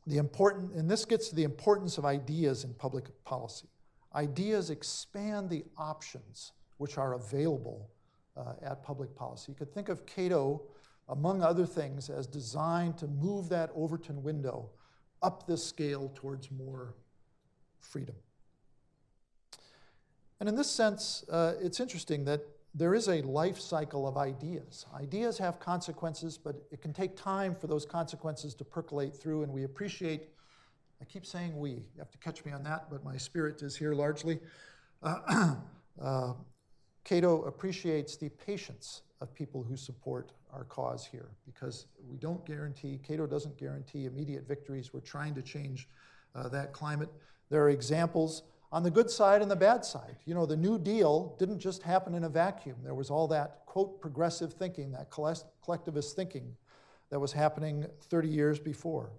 The 0.07 0.19
important, 0.19 0.75
and 0.75 0.89
this 0.89 1.05
gets 1.05 1.29
to 1.31 1.35
the 1.35 1.43
importance 1.43 1.99
of 1.99 2.05
ideas 2.05 2.63
in 2.63 2.73
public 2.75 3.07
policy. 3.25 3.67
Ideas 4.15 4.71
expand 4.71 5.51
the 5.51 5.65
options 5.77 6.53
which 6.83 6.99
are 6.99 7.15
available 7.15 7.89
uh, 8.37 8.55
at 8.61 8.83
public 8.83 9.15
policy. 9.15 9.53
You 9.53 9.55
could 9.55 9.73
think 9.73 9.89
of 9.89 10.05
Cato, 10.05 10.63
among 11.09 11.41
other 11.41 11.65
things, 11.65 12.11
as 12.11 12.27
designed 12.27 12.99
to 12.99 13.07
move 13.07 13.49
that 13.51 13.71
Overton 13.77 14.21
window 14.21 14.69
up 15.23 15.47
this 15.47 15.65
scale 15.65 16.11
towards 16.17 16.51
more 16.51 16.97
freedom. 17.79 18.17
And 20.41 20.49
in 20.49 20.57
this 20.57 20.69
sense, 20.69 21.25
uh, 21.31 21.53
it's 21.61 21.79
interesting 21.79 22.25
that 22.25 22.41
there 22.75 22.95
is 22.97 23.07
a 23.09 23.23
life 23.23 23.61
cycle 23.61 24.09
of 24.09 24.17
ideas. 24.17 24.87
Ideas 24.93 25.39
have 25.39 25.61
consequences, 25.61 26.37
but 26.37 26.57
it 26.73 26.83
can 26.83 26.93
take 26.93 27.15
time 27.15 27.55
for 27.55 27.69
those 27.69 27.87
consequences 27.87 28.57
to 28.57 28.65
percolate 28.65 29.15
through, 29.15 29.45
and 29.45 29.53
we 29.53 29.63
appreciate. 29.63 30.31
I 31.01 31.05
keep 31.05 31.27
saying 31.27 31.57
we, 31.57 31.71
you 31.71 31.99
have 31.99 32.11
to 32.11 32.19
catch 32.19 32.45
me 32.45 32.51
on 32.51 32.65
that, 32.65 32.91
but 32.91 33.05
my 33.05 33.17
spirit 33.17 33.63
is 33.63 33.77
here 33.77 33.95
largely. 33.95 34.41
Uh, 35.05 35.57
uh, 36.01 36.33
Cato 37.05 37.43
appreciates 37.45 38.17
the 38.17 38.29
patience 38.29 39.03
of 39.21 39.35
people 39.35 39.63
who 39.63 39.77
support 39.77 40.33
our 40.53 40.65
cause 40.65 41.07
here 41.07 41.29
because 41.47 41.87
we 42.09 42.17
don't 42.17 42.45
guarantee, 42.45 43.01
Cato 43.07 43.27
doesn't 43.27 43.57
guarantee 43.57 44.07
immediate 44.07 44.47
victories. 44.47 44.93
We're 44.93 45.01
trying 45.01 45.35
to 45.35 45.43
change 45.43 45.89
uh, 46.35 46.49
that 46.49 46.73
climate. 46.73 47.09
There 47.51 47.63
are 47.63 47.71
examples 47.71 48.43
on 48.71 48.83
the 48.83 48.91
good 48.91 49.11
side 49.11 49.43
and 49.43 49.51
the 49.51 49.57
bad 49.57 49.85
side. 49.85 50.17
You 50.25 50.35
know, 50.35 50.47
the 50.47 50.57
New 50.57 50.79
Deal 50.79 51.37
didn't 51.39 51.59
just 51.59 51.83
happen 51.83 52.15
in 52.15 52.25
a 52.25 52.29
vacuum. 52.29 52.77
There 52.83 52.95
was 52.95 53.11
all 53.11 53.29
that, 53.29 53.63
quote, 53.67 54.01
progressive 54.01 54.55
thinking, 54.55 54.93
that 54.93 55.11
collectivist 55.11 56.17
thinking 56.17 56.57
that 57.11 57.21
was 57.21 57.33
happening 57.33 57.87
30 58.09 58.29
years 58.29 58.59
before. 58.59 59.11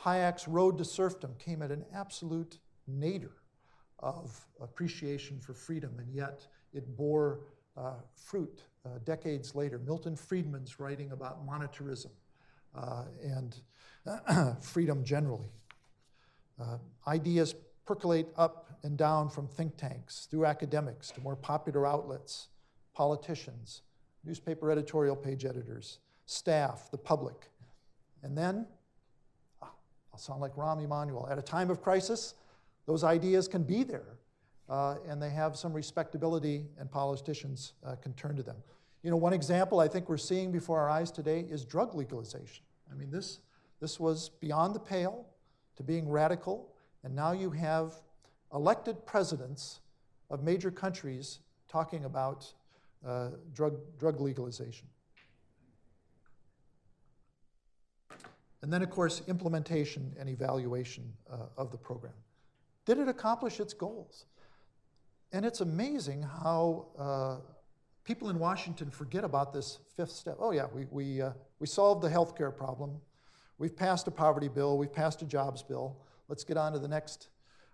Hayek's 0.00 0.48
Road 0.48 0.76
to 0.78 0.84
Serfdom 0.84 1.34
came 1.38 1.62
at 1.62 1.70
an 1.70 1.84
absolute 1.94 2.58
nadir 2.86 3.36
of 4.00 4.46
appreciation 4.60 5.40
for 5.40 5.54
freedom, 5.54 5.94
and 5.98 6.12
yet 6.12 6.46
it 6.76 6.96
bore 6.96 7.40
uh, 7.76 7.94
fruit 8.14 8.62
uh, 8.84 8.98
decades 9.04 9.54
later. 9.54 9.78
Milton 9.78 10.16
Friedman's 10.16 10.78
writing 10.80 11.12
about 11.12 11.46
monetarism 11.46 12.10
uh, 12.74 13.04
and 13.22 13.56
freedom 14.62 15.04
generally. 15.04 15.50
Uh, 16.60 16.78
ideas 17.06 17.54
percolate 17.84 18.28
up 18.36 18.78
and 18.82 18.96
down 18.96 19.28
from 19.28 19.46
think 19.46 19.76
tanks, 19.76 20.26
through 20.30 20.46
academics, 20.46 21.10
to 21.10 21.20
more 21.20 21.36
popular 21.36 21.86
outlets, 21.86 22.48
politicians, 22.94 23.82
newspaper 24.24 24.70
editorial 24.70 25.14
page 25.14 25.44
editors, 25.44 25.98
staff, 26.24 26.90
the 26.90 26.98
public. 26.98 27.50
And 28.22 28.36
then, 28.36 28.66
ah, 29.62 29.70
I'll 30.12 30.18
sound 30.18 30.40
like 30.40 30.54
Rahm 30.56 30.82
Emanuel, 30.82 31.28
at 31.30 31.38
a 31.38 31.42
time 31.42 31.70
of 31.70 31.82
crisis, 31.82 32.34
those 32.86 33.04
ideas 33.04 33.46
can 33.48 33.62
be 33.62 33.82
there 33.82 34.18
uh, 34.68 34.96
and 35.08 35.22
they 35.22 35.30
have 35.30 35.56
some 35.56 35.72
respectability, 35.72 36.66
and 36.78 36.90
politicians 36.90 37.74
uh, 37.84 37.94
can 37.96 38.12
turn 38.14 38.36
to 38.36 38.42
them. 38.42 38.56
You 39.02 39.10
know, 39.10 39.16
one 39.16 39.32
example 39.32 39.78
I 39.80 39.88
think 39.88 40.08
we're 40.08 40.16
seeing 40.16 40.50
before 40.50 40.80
our 40.80 40.90
eyes 40.90 41.10
today 41.10 41.46
is 41.48 41.64
drug 41.64 41.94
legalization. 41.94 42.64
I 42.90 42.94
mean, 42.94 43.10
this, 43.10 43.40
this 43.80 44.00
was 44.00 44.30
beyond 44.40 44.74
the 44.74 44.80
pale 44.80 45.26
to 45.76 45.82
being 45.82 46.08
radical, 46.08 46.72
and 47.04 47.14
now 47.14 47.32
you 47.32 47.50
have 47.50 47.94
elected 48.52 49.06
presidents 49.06 49.80
of 50.30 50.42
major 50.42 50.70
countries 50.70 51.40
talking 51.68 52.04
about 52.04 52.52
uh, 53.06 53.28
drug, 53.52 53.78
drug 53.98 54.20
legalization. 54.20 54.88
And 58.62 58.72
then, 58.72 58.82
of 58.82 58.90
course, 58.90 59.22
implementation 59.28 60.12
and 60.18 60.28
evaluation 60.28 61.12
uh, 61.30 61.36
of 61.56 61.70
the 61.70 61.76
program. 61.76 62.14
Did 62.84 62.98
it 62.98 63.06
accomplish 63.08 63.60
its 63.60 63.72
goals? 63.72 64.24
And 65.36 65.44
it's 65.44 65.60
amazing 65.60 66.22
how 66.22 66.86
uh, 66.98 67.36
people 68.04 68.30
in 68.30 68.38
Washington 68.38 68.88
forget 68.88 69.22
about 69.22 69.52
this 69.52 69.80
fifth 69.94 70.12
step. 70.12 70.36
Oh, 70.40 70.50
yeah, 70.50 70.64
we, 70.72 70.86
we, 70.90 71.20
uh, 71.20 71.32
we 71.58 71.66
solved 71.66 72.02
the 72.02 72.08
health 72.08 72.34
care 72.34 72.50
problem. 72.50 72.92
We've 73.58 73.76
passed 73.76 74.08
a 74.08 74.10
poverty 74.10 74.48
bill. 74.48 74.78
We've 74.78 74.90
passed 74.90 75.20
a 75.20 75.26
jobs 75.26 75.62
bill. 75.62 75.98
Let's 76.28 76.42
get 76.42 76.56
on 76.56 76.72
to 76.72 76.78
the 76.78 76.88
next 76.88 77.28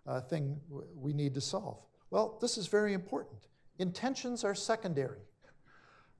uh, 0.08 0.22
thing 0.22 0.58
we 0.96 1.12
need 1.12 1.34
to 1.34 1.40
solve. 1.40 1.78
Well, 2.10 2.36
this 2.40 2.58
is 2.58 2.66
very 2.66 2.94
important. 2.94 3.46
Intentions 3.78 4.42
are 4.42 4.56
secondary, 4.56 5.20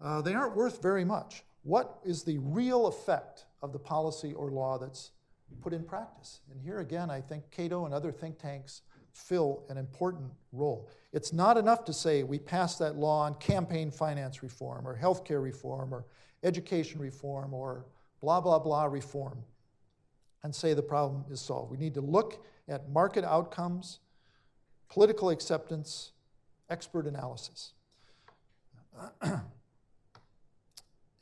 uh, 0.00 0.22
they 0.22 0.34
aren't 0.34 0.54
worth 0.54 0.80
very 0.80 1.04
much. 1.04 1.42
What 1.64 1.98
is 2.04 2.22
the 2.22 2.38
real 2.38 2.86
effect 2.86 3.46
of 3.62 3.72
the 3.72 3.80
policy 3.80 4.32
or 4.32 4.52
law 4.52 4.78
that's 4.78 5.10
put 5.60 5.72
in 5.72 5.82
practice? 5.82 6.38
And 6.52 6.60
here 6.60 6.78
again, 6.78 7.10
I 7.10 7.20
think 7.20 7.50
Cato 7.50 7.84
and 7.84 7.92
other 7.92 8.12
think 8.12 8.38
tanks 8.38 8.82
fill 9.12 9.64
an 9.68 9.76
important 9.76 10.30
role. 10.52 10.88
It's 11.12 11.32
not 11.32 11.56
enough 11.56 11.84
to 11.84 11.92
say 11.92 12.22
we 12.22 12.38
passed 12.38 12.78
that 12.78 12.96
law 12.96 13.22
on 13.22 13.34
campaign 13.34 13.90
finance 13.90 14.42
reform 14.42 14.86
or 14.86 14.96
healthcare 14.96 15.42
reform 15.42 15.92
or 15.92 16.06
education 16.42 17.00
reform 17.00 17.52
or 17.52 17.84
blah, 18.20 18.40
blah, 18.40 18.58
blah 18.58 18.84
reform 18.84 19.38
and 20.42 20.54
say 20.54 20.74
the 20.74 20.82
problem 20.82 21.24
is 21.30 21.40
solved. 21.40 21.70
We 21.70 21.78
need 21.78 21.94
to 21.94 22.00
look 22.00 22.44
at 22.68 22.88
market 22.88 23.24
outcomes, 23.24 24.00
political 24.88 25.30
acceptance, 25.30 26.12
expert 26.70 27.06
analysis. 27.06 27.72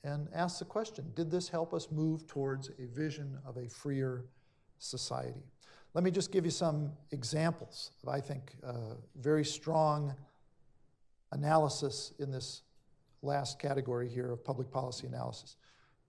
and 0.04 0.28
ask 0.34 0.58
the 0.58 0.64
question 0.64 1.12
Did 1.14 1.30
this 1.30 1.48
help 1.48 1.72
us 1.72 1.88
move 1.90 2.26
towards 2.26 2.70
a 2.78 2.86
vision 2.86 3.38
of 3.46 3.56
a 3.56 3.68
freer 3.68 4.24
society? 4.78 5.44
Let 5.92 6.04
me 6.04 6.12
just 6.12 6.30
give 6.30 6.44
you 6.44 6.52
some 6.52 6.92
examples 7.10 7.90
of, 8.02 8.10
I 8.10 8.20
think, 8.20 8.52
uh, 8.64 8.94
very 9.16 9.44
strong 9.44 10.14
analysis 11.32 12.12
in 12.20 12.30
this 12.30 12.62
last 13.22 13.58
category 13.58 14.08
here 14.08 14.30
of 14.30 14.44
public 14.44 14.70
policy 14.70 15.08
analysis. 15.08 15.56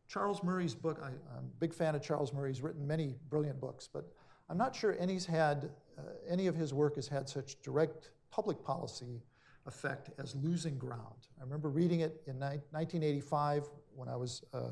Charles 0.08 0.44
Murray's 0.44 0.76
book, 0.76 1.00
I, 1.04 1.08
am 1.08 1.46
a 1.46 1.60
big 1.60 1.74
fan 1.74 1.96
of 1.96 2.04
Charles 2.04 2.32
Murray. 2.32 2.52
He's 2.52 2.62
written 2.62 2.86
many 2.86 3.15
brilliant 3.30 3.60
books, 3.60 3.89
but 3.91 4.06
I'm 4.50 4.58
not 4.58 4.76
sure 4.76 4.96
any's 5.00 5.26
had, 5.26 5.72
uh, 5.98 6.02
any 6.30 6.46
of 6.46 6.56
his 6.56 6.76
work 6.76 6.96
has 6.96 7.08
had 7.08 7.28
such 7.28 7.60
direct 7.63 8.12
public 8.30 8.63
policy 8.63 9.24
effect 9.65 10.12
as 10.20 10.36
Losing 10.36 10.78
Ground. 10.78 11.28
I 11.39 11.44
remember 11.44 11.70
reading 11.70 12.02
it 12.02 12.22
in 12.28 12.36
ni- 12.36 12.62
1985 12.72 13.67
when 13.96 14.10
I 14.10 14.15
was 14.15 14.44
uh, 14.54 14.72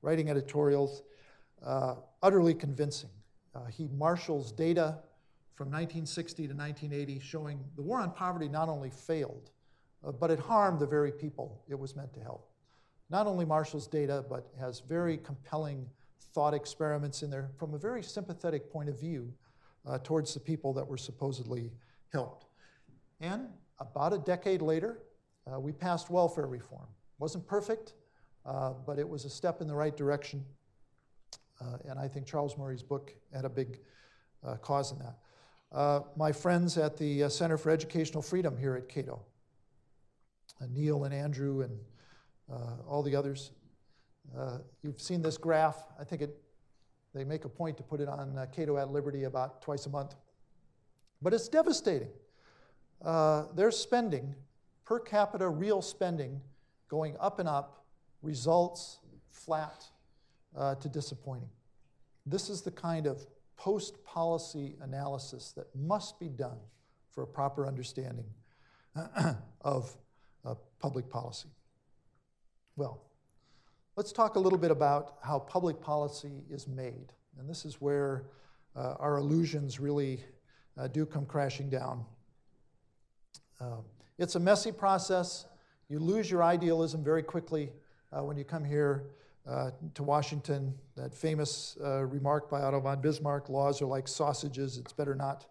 writing 0.00 0.30
editorials, 0.30 1.02
uh, 1.62 1.96
utterly 2.22 2.54
convincing. 2.54 3.10
Uh, 3.56 3.66
he 3.66 3.88
marshals 3.96 4.52
data 4.52 4.98
from 5.54 5.68
1960 5.68 6.48
to 6.48 6.54
1980 6.54 7.20
showing 7.20 7.64
the 7.76 7.82
war 7.82 8.00
on 8.00 8.10
poverty 8.10 8.48
not 8.48 8.68
only 8.68 8.90
failed, 8.90 9.50
uh, 10.06 10.12
but 10.12 10.30
it 10.30 10.38
harmed 10.38 10.78
the 10.78 10.86
very 10.86 11.10
people 11.10 11.62
it 11.68 11.78
was 11.78 11.96
meant 11.96 12.12
to 12.12 12.20
help. 12.20 12.50
Not 13.08 13.26
only 13.26 13.44
marshals 13.44 13.86
data, 13.86 14.24
but 14.28 14.48
has 14.60 14.80
very 14.80 15.16
compelling 15.16 15.86
thought 16.34 16.52
experiments 16.52 17.22
in 17.22 17.30
there 17.30 17.48
from 17.56 17.72
a 17.72 17.78
very 17.78 18.02
sympathetic 18.02 18.70
point 18.70 18.90
of 18.90 19.00
view 19.00 19.32
uh, 19.86 19.98
towards 20.02 20.34
the 20.34 20.40
people 20.40 20.74
that 20.74 20.86
were 20.86 20.98
supposedly 20.98 21.72
helped. 22.12 22.46
And 23.20 23.48
about 23.78 24.12
a 24.12 24.18
decade 24.18 24.60
later, 24.60 24.98
uh, 25.50 25.58
we 25.58 25.72
passed 25.72 26.10
welfare 26.10 26.46
reform. 26.46 26.88
Wasn't 27.18 27.46
perfect, 27.46 27.94
uh, 28.44 28.74
but 28.84 28.98
it 28.98 29.08
was 29.08 29.24
a 29.24 29.30
step 29.30 29.62
in 29.62 29.68
the 29.68 29.74
right 29.74 29.96
direction. 29.96 30.44
Uh, 31.60 31.78
and 31.88 31.98
I 31.98 32.08
think 32.08 32.26
Charles 32.26 32.56
Murray's 32.58 32.82
book 32.82 33.14
had 33.32 33.44
a 33.44 33.48
big 33.48 33.80
uh, 34.46 34.56
cause 34.56 34.92
in 34.92 34.98
that. 34.98 35.18
Uh, 35.72 36.00
my 36.16 36.32
friends 36.32 36.78
at 36.78 36.96
the 36.96 37.28
Center 37.28 37.56
for 37.56 37.70
Educational 37.70 38.22
Freedom 38.22 38.56
here 38.56 38.76
at 38.76 38.88
Cato, 38.88 39.20
Neil 40.68 41.04
and 41.04 41.12
Andrew 41.14 41.62
and 41.62 41.78
all 42.86 43.02
the 43.02 43.16
others, 43.16 43.50
you've 44.82 45.00
seen 45.00 45.22
this 45.22 45.36
graph. 45.36 45.84
I 45.98 46.04
think 46.04 46.22
it, 46.22 46.40
they 47.14 47.24
make 47.24 47.44
a 47.44 47.48
point 47.48 47.76
to 47.78 47.82
put 47.82 48.00
it 48.00 48.08
on 48.08 48.38
Cato 48.54 48.76
at 48.76 48.90
Liberty 48.90 49.24
about 49.24 49.60
twice 49.60 49.86
a 49.86 49.90
month. 49.90 50.14
But 51.20 51.34
it's 51.34 51.48
devastating. 51.48 52.10
Uh, 53.04 53.44
their 53.54 53.70
spending, 53.70 54.34
per 54.84 55.00
capita 55.00 55.48
real 55.48 55.82
spending, 55.82 56.40
going 56.88 57.16
up 57.18 57.38
and 57.38 57.48
up, 57.48 57.84
results 58.22 59.00
flat 59.28 59.84
uh, 60.54 60.74
to 60.76 60.88
disappointing. 60.88 61.48
This 62.26 62.50
is 62.50 62.62
the 62.62 62.70
kind 62.70 63.06
of 63.06 63.26
post 63.56 64.04
policy 64.04 64.74
analysis 64.82 65.52
that 65.52 65.74
must 65.74 66.20
be 66.20 66.28
done 66.28 66.58
for 67.10 67.22
a 67.22 67.26
proper 67.26 67.66
understanding 67.66 68.26
of 69.62 69.96
uh, 70.44 70.54
public 70.78 71.08
policy. 71.08 71.48
Well, 72.76 73.06
Let's 73.96 74.12
talk 74.12 74.36
a 74.36 74.38
little 74.38 74.58
bit 74.58 74.70
about 74.70 75.16
how 75.22 75.38
public 75.38 75.80
policy 75.80 76.44
is 76.50 76.68
made. 76.68 77.14
And 77.38 77.48
this 77.48 77.64
is 77.64 77.80
where 77.80 78.24
uh, 78.76 78.96
our 79.00 79.16
illusions 79.16 79.80
really 79.80 80.22
uh, 80.76 80.88
do 80.88 81.06
come 81.06 81.24
crashing 81.24 81.70
down. 81.70 82.04
Uh, 83.58 83.78
it's 84.18 84.34
a 84.34 84.38
messy 84.38 84.70
process. 84.70 85.46
You 85.88 85.98
lose 85.98 86.30
your 86.30 86.42
idealism 86.42 87.02
very 87.02 87.22
quickly 87.22 87.72
uh, 88.12 88.22
when 88.22 88.36
you 88.36 88.44
come 88.44 88.64
here 88.64 89.04
uh, 89.48 89.70
to 89.94 90.02
Washington. 90.02 90.74
That 90.96 91.14
famous 91.14 91.76
uh, 91.82 92.04
remark 92.04 92.50
by 92.50 92.62
Otto 92.62 92.80
von 92.80 93.00
Bismarck 93.00 93.48
laws 93.48 93.80
are 93.80 93.86
like 93.86 94.08
sausages, 94.08 94.78
it's 94.78 94.92
better 94.92 95.14
not 95.14 95.46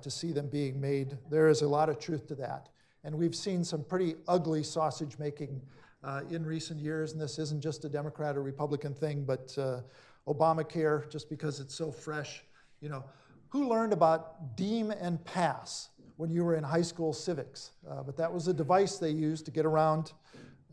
to 0.00 0.10
see 0.10 0.32
them 0.32 0.48
being 0.48 0.80
made. 0.80 1.18
There 1.30 1.46
is 1.46 1.60
a 1.60 1.68
lot 1.68 1.90
of 1.90 1.98
truth 1.98 2.26
to 2.28 2.34
that. 2.36 2.70
And 3.04 3.14
we've 3.18 3.34
seen 3.34 3.62
some 3.62 3.84
pretty 3.84 4.14
ugly 4.26 4.62
sausage 4.62 5.18
making 5.18 5.60
uh, 6.02 6.22
in 6.30 6.44
recent 6.44 6.80
years, 6.80 7.12
and 7.12 7.20
this 7.20 7.38
isn't 7.38 7.62
just 7.62 7.84
a 7.84 7.88
Democrat 7.88 8.36
or 8.36 8.42
Republican 8.42 8.94
thing, 8.94 9.24
but 9.24 9.54
uh, 9.58 9.80
Obamacare, 10.26 11.10
just 11.10 11.28
because 11.28 11.60
it's 11.60 11.74
so 11.74 11.90
fresh, 11.90 12.42
You 12.80 12.88
know, 12.88 13.04
who 13.48 13.68
learned 13.68 13.92
about 13.92 14.56
deem 14.56 14.90
and 14.90 15.22
pass 15.24 15.90
when 16.16 16.30
you 16.30 16.44
were 16.44 16.54
in 16.54 16.64
high 16.64 16.82
school 16.82 17.12
civics? 17.12 17.72
Uh, 17.88 18.02
but 18.02 18.16
that 18.16 18.32
was 18.32 18.48
a 18.48 18.54
device 18.54 18.98
they 18.98 19.10
used 19.10 19.44
to 19.46 19.50
get 19.50 19.64
around 19.66 20.12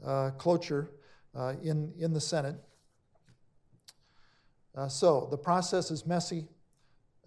uh, 0.06 0.32
cloture 0.32 0.90
uh, 1.36 1.54
in, 1.64 1.94
in 1.98 2.14
the 2.14 2.22
Senate. 2.22 2.56
Uh, 4.76 4.88
so 4.88 5.28
the 5.30 5.38
process 5.38 5.92
is 5.92 6.06
messy. 6.06 6.48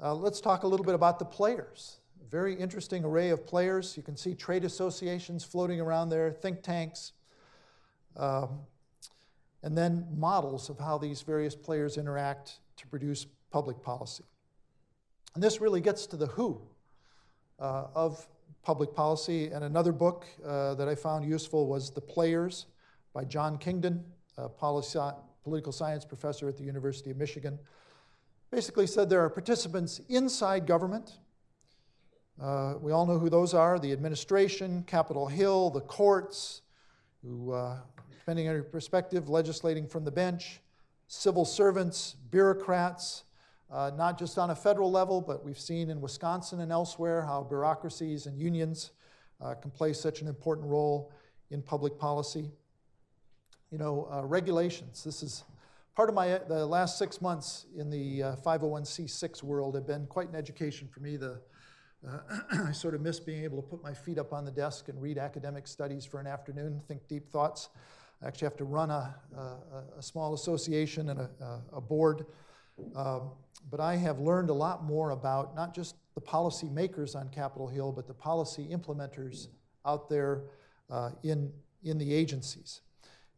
Uh, 0.03 0.14
let's 0.14 0.40
talk 0.40 0.62
a 0.62 0.67
little 0.67 0.85
bit 0.85 0.95
about 0.95 1.19
the 1.19 1.25
players. 1.25 1.99
Very 2.31 2.55
interesting 2.55 3.05
array 3.05 3.31
of 3.31 3.47
players. 3.47 3.97
You 3.97 4.03
can 4.03 4.17
see 4.17 4.35
trade 4.35 4.64
associations 4.64 5.45
floating 5.45 5.81
around 5.81 6.09
there, 6.09 6.33
think 6.33 6.62
tanks, 6.62 7.12
um, 8.17 8.61
and 9.62 9.77
then 9.77 10.07
models 10.17 10.69
of 10.69 10.79
how 10.79 10.99
these 10.99 11.23
various 11.23 11.55
players 11.55 11.97
interact 11.97 12.59
to 12.77 12.87
produce 12.87 13.27
public 13.51 13.83
policy. 13.83 14.25
And 15.35 15.43
this 15.43 15.61
really 15.61 15.81
gets 15.81 16.07
to 16.07 16.17
the 16.17 16.27
who 16.27 16.61
uh, 17.61 17.87
of 17.95 18.27
public 18.62 18.95
policy. 18.95 19.49
And 19.49 19.64
another 19.64 19.93
book 19.93 20.27
uh, 20.45 20.75
that 20.75 20.88
I 20.88 20.95
found 20.95 21.25
useful 21.25 21.67
was 21.67 21.90
The 21.90 22.01
Players 22.01 22.67
by 23.14 23.24
John 23.24 23.57
Kingdon, 23.57 24.05
a 24.37 24.48
political 24.48 25.72
science 25.72 26.05
professor 26.05 26.48
at 26.48 26.59
the 26.59 26.64
University 26.64 27.11
of 27.11 27.16
Michigan. 27.16 27.59
Basically 28.50 28.88
said 28.88 29.09
there 29.09 29.24
are 29.24 29.31
participants 29.31 30.00
inside 30.09 30.66
government. 30.66 31.18
Uh, 32.42 32.74
we 32.81 32.90
all 32.90 33.07
know 33.07 33.18
who 33.18 33.31
those 33.31 33.55
are 33.55 33.79
the 33.79 33.92
administration, 33.92 34.83
Capitol 34.88 35.29
Hill, 35.29 35.70
the 35.70 35.81
courts, 35.81 36.62
who, 37.22 37.53
uh, 37.53 37.79
depending 38.11 38.48
on 38.48 38.57
your 38.57 38.64
perspective, 38.64 39.29
legislating 39.29 39.87
from 39.87 40.05
the 40.05 40.11
bench, 40.11 40.61
civil 41.07 41.44
servants, 41.44 42.16
bureaucrats, 42.33 43.22
uh, 43.70 43.92
not 43.96 44.18
just 44.18 44.38
on 44.38 44.50
a 44.50 44.57
federal 44.57 44.90
level, 44.90 45.20
but 45.20 45.44
we've 45.44 45.59
seen 45.59 45.88
in 45.88 46.00
Wisconsin 46.00 46.61
and 46.61 46.72
elsewhere 46.72 47.22
how 47.22 47.44
bureaucracies 47.44 48.27
and 48.27 48.37
unions 48.40 48.90
uh, 49.40 49.55
can 49.55 49.70
play 49.70 49.92
such 49.92 50.20
an 50.20 50.27
important 50.27 50.66
role 50.66 51.12
in 51.50 51.62
public 51.62 51.96
policy. 51.96 52.50
You 53.75 53.79
know, 53.79 54.07
uh, 54.09 54.25
regulations. 54.25 55.03
This 55.03 55.21
is 55.25 55.43
part 55.97 56.09
of 56.09 56.15
my 56.15 56.39
the 56.47 56.65
last 56.65 56.97
six 56.97 57.21
months 57.21 57.67
in 57.77 57.91
the 57.91 58.21
501c6 58.47 59.43
uh, 59.43 59.47
world 59.49 59.75
have 59.75 59.85
been 59.85 60.07
quite 60.07 60.29
an 60.29 60.37
education 60.37 60.87
for 60.87 61.01
me. 61.01 61.17
The 61.17 61.41
uh, 62.09 62.19
I 62.69 62.71
sort 62.71 62.95
of 62.95 63.01
miss 63.01 63.19
being 63.19 63.43
able 63.43 63.61
to 63.61 63.69
put 63.69 63.83
my 63.83 63.93
feet 63.93 64.17
up 64.17 64.33
on 64.33 64.45
the 64.45 64.53
desk 64.53 64.91
and 64.91 65.03
read 65.03 65.19
academic 65.19 65.67
studies 65.67 66.05
for 66.05 66.21
an 66.21 66.29
afternoon, 66.29 66.83
think 66.87 67.09
deep 67.09 67.29
thoughts. 67.33 67.71
I 68.23 68.29
actually 68.29 68.47
have 68.47 68.57
to 68.59 68.65
run 68.65 68.91
a, 68.91 69.13
a, 69.37 69.99
a 69.99 70.03
small 70.03 70.35
association 70.35 71.11
and 71.11 71.19
a, 71.19 71.61
a 71.73 71.81
board. 71.81 72.27
Um, 72.95 73.33
but 73.73 73.81
I 73.81 73.97
have 73.97 74.21
learned 74.21 74.51
a 74.51 74.55
lot 74.55 74.85
more 74.85 75.11
about 75.11 75.57
not 75.57 75.75
just 75.75 75.97
the 76.15 76.21
policy 76.21 76.69
makers 76.69 77.17
on 77.17 77.29
Capitol 77.29 77.67
Hill, 77.67 77.91
but 77.91 78.07
the 78.07 78.15
policy 78.15 78.69
implementers 78.71 79.49
out 79.85 80.09
there 80.09 80.45
uh, 80.91 81.11
in, 81.25 81.53
in 81.83 81.99
the 81.99 82.15
agencies. 82.15 82.81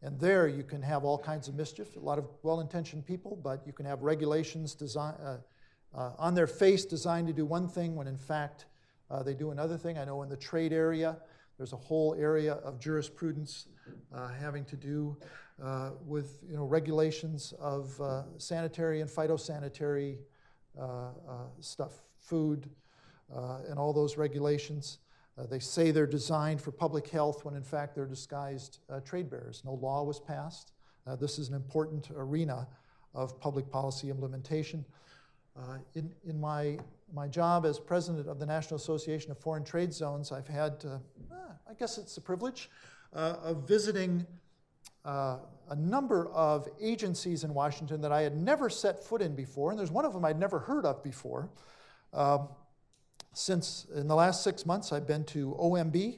And 0.03 0.19
there 0.19 0.47
you 0.47 0.63
can 0.63 0.81
have 0.81 1.03
all 1.03 1.17
kinds 1.17 1.47
of 1.47 1.55
mischief, 1.55 1.95
a 1.95 1.99
lot 1.99 2.19
of 2.19 2.25
well 2.43 2.59
intentioned 2.59 3.05
people, 3.05 3.39
but 3.43 3.65
you 3.65 3.73
can 3.73 3.85
have 3.85 4.03
regulations 4.03 4.75
design, 4.75 5.15
uh, 5.15 5.37
uh, 5.95 6.11
on 6.19 6.35
their 6.35 6.47
face 6.47 6.85
designed 6.85 7.27
to 7.27 7.33
do 7.33 7.45
one 7.45 7.67
thing 7.67 7.95
when 7.95 8.07
in 8.07 8.17
fact 8.17 8.65
uh, 9.09 9.23
they 9.23 9.33
do 9.33 9.51
another 9.51 9.77
thing. 9.77 9.97
I 9.97 10.05
know 10.05 10.21
in 10.21 10.29
the 10.29 10.37
trade 10.37 10.71
area, 10.73 11.17
there's 11.57 11.73
a 11.73 11.77
whole 11.77 12.15
area 12.19 12.53
of 12.53 12.79
jurisprudence 12.79 13.67
uh, 14.13 14.27
having 14.27 14.65
to 14.65 14.75
do 14.75 15.17
uh, 15.63 15.91
with 16.05 16.43
you 16.47 16.55
know, 16.55 16.65
regulations 16.65 17.53
of 17.59 17.99
uh, 17.99 18.23
sanitary 18.37 19.01
and 19.01 19.09
phytosanitary 19.09 20.17
stuff, 21.59 22.03
food, 22.19 22.69
and 23.29 23.79
all 23.79 23.91
those 23.93 24.17
regulations. 24.17 24.99
Uh, 25.37 25.45
they 25.45 25.59
say 25.59 25.91
they're 25.91 26.07
designed 26.07 26.61
for 26.61 26.71
public 26.71 27.07
health 27.09 27.45
when 27.45 27.55
in 27.55 27.63
fact 27.63 27.95
they're 27.95 28.05
disguised 28.05 28.79
uh, 28.89 28.99
trade 29.01 29.29
barriers. 29.29 29.61
No 29.65 29.73
law 29.73 30.03
was 30.03 30.19
passed. 30.19 30.71
Uh, 31.05 31.15
this 31.15 31.37
is 31.37 31.49
an 31.49 31.55
important 31.55 32.09
arena 32.15 32.67
of 33.13 33.39
public 33.39 33.69
policy 33.69 34.09
implementation. 34.09 34.83
in, 35.95 36.13
in 36.27 36.39
my, 36.39 36.77
my 37.13 37.27
job 37.27 37.65
as 37.65 37.79
president 37.79 38.27
of 38.27 38.39
the 38.39 38.45
National 38.45 38.75
Association 38.75 39.31
of 39.31 39.37
Foreign 39.37 39.63
Trade 39.63 39.93
Zones, 39.93 40.31
I've 40.31 40.47
had, 40.47 40.85
I 41.69 41.73
guess 41.79 41.97
it's 41.97 42.17
a 42.17 42.21
privilege, 42.21 42.69
of 43.13 43.67
visiting 43.67 44.25
uh, 45.07 45.37
a 45.69 45.75
number 45.75 46.27
of 46.31 46.67
agencies 46.81 47.45
in 47.45 47.53
Washington 47.53 48.01
that 48.01 48.11
I 48.11 48.21
had 48.21 48.35
never 48.35 48.69
set 48.69 49.01
foot 49.01 49.21
in 49.21 49.35
before, 49.35 49.71
and 49.71 49.79
there's 49.79 49.91
one 49.91 50.03
of 50.03 50.13
them 50.13 50.25
I'd 50.25 50.39
never 50.39 50.59
heard 50.59 50.85
of 50.85 51.01
before. 51.01 51.49
Um, 52.13 52.49
since 53.37 53.85
in 53.93 54.07
the 54.07 54.15
last 54.15 54.43
six 54.43 54.65
months, 54.65 54.91
I've 54.91 55.05
been 55.05 55.23
to 55.25 55.55
OMB, 55.59 56.17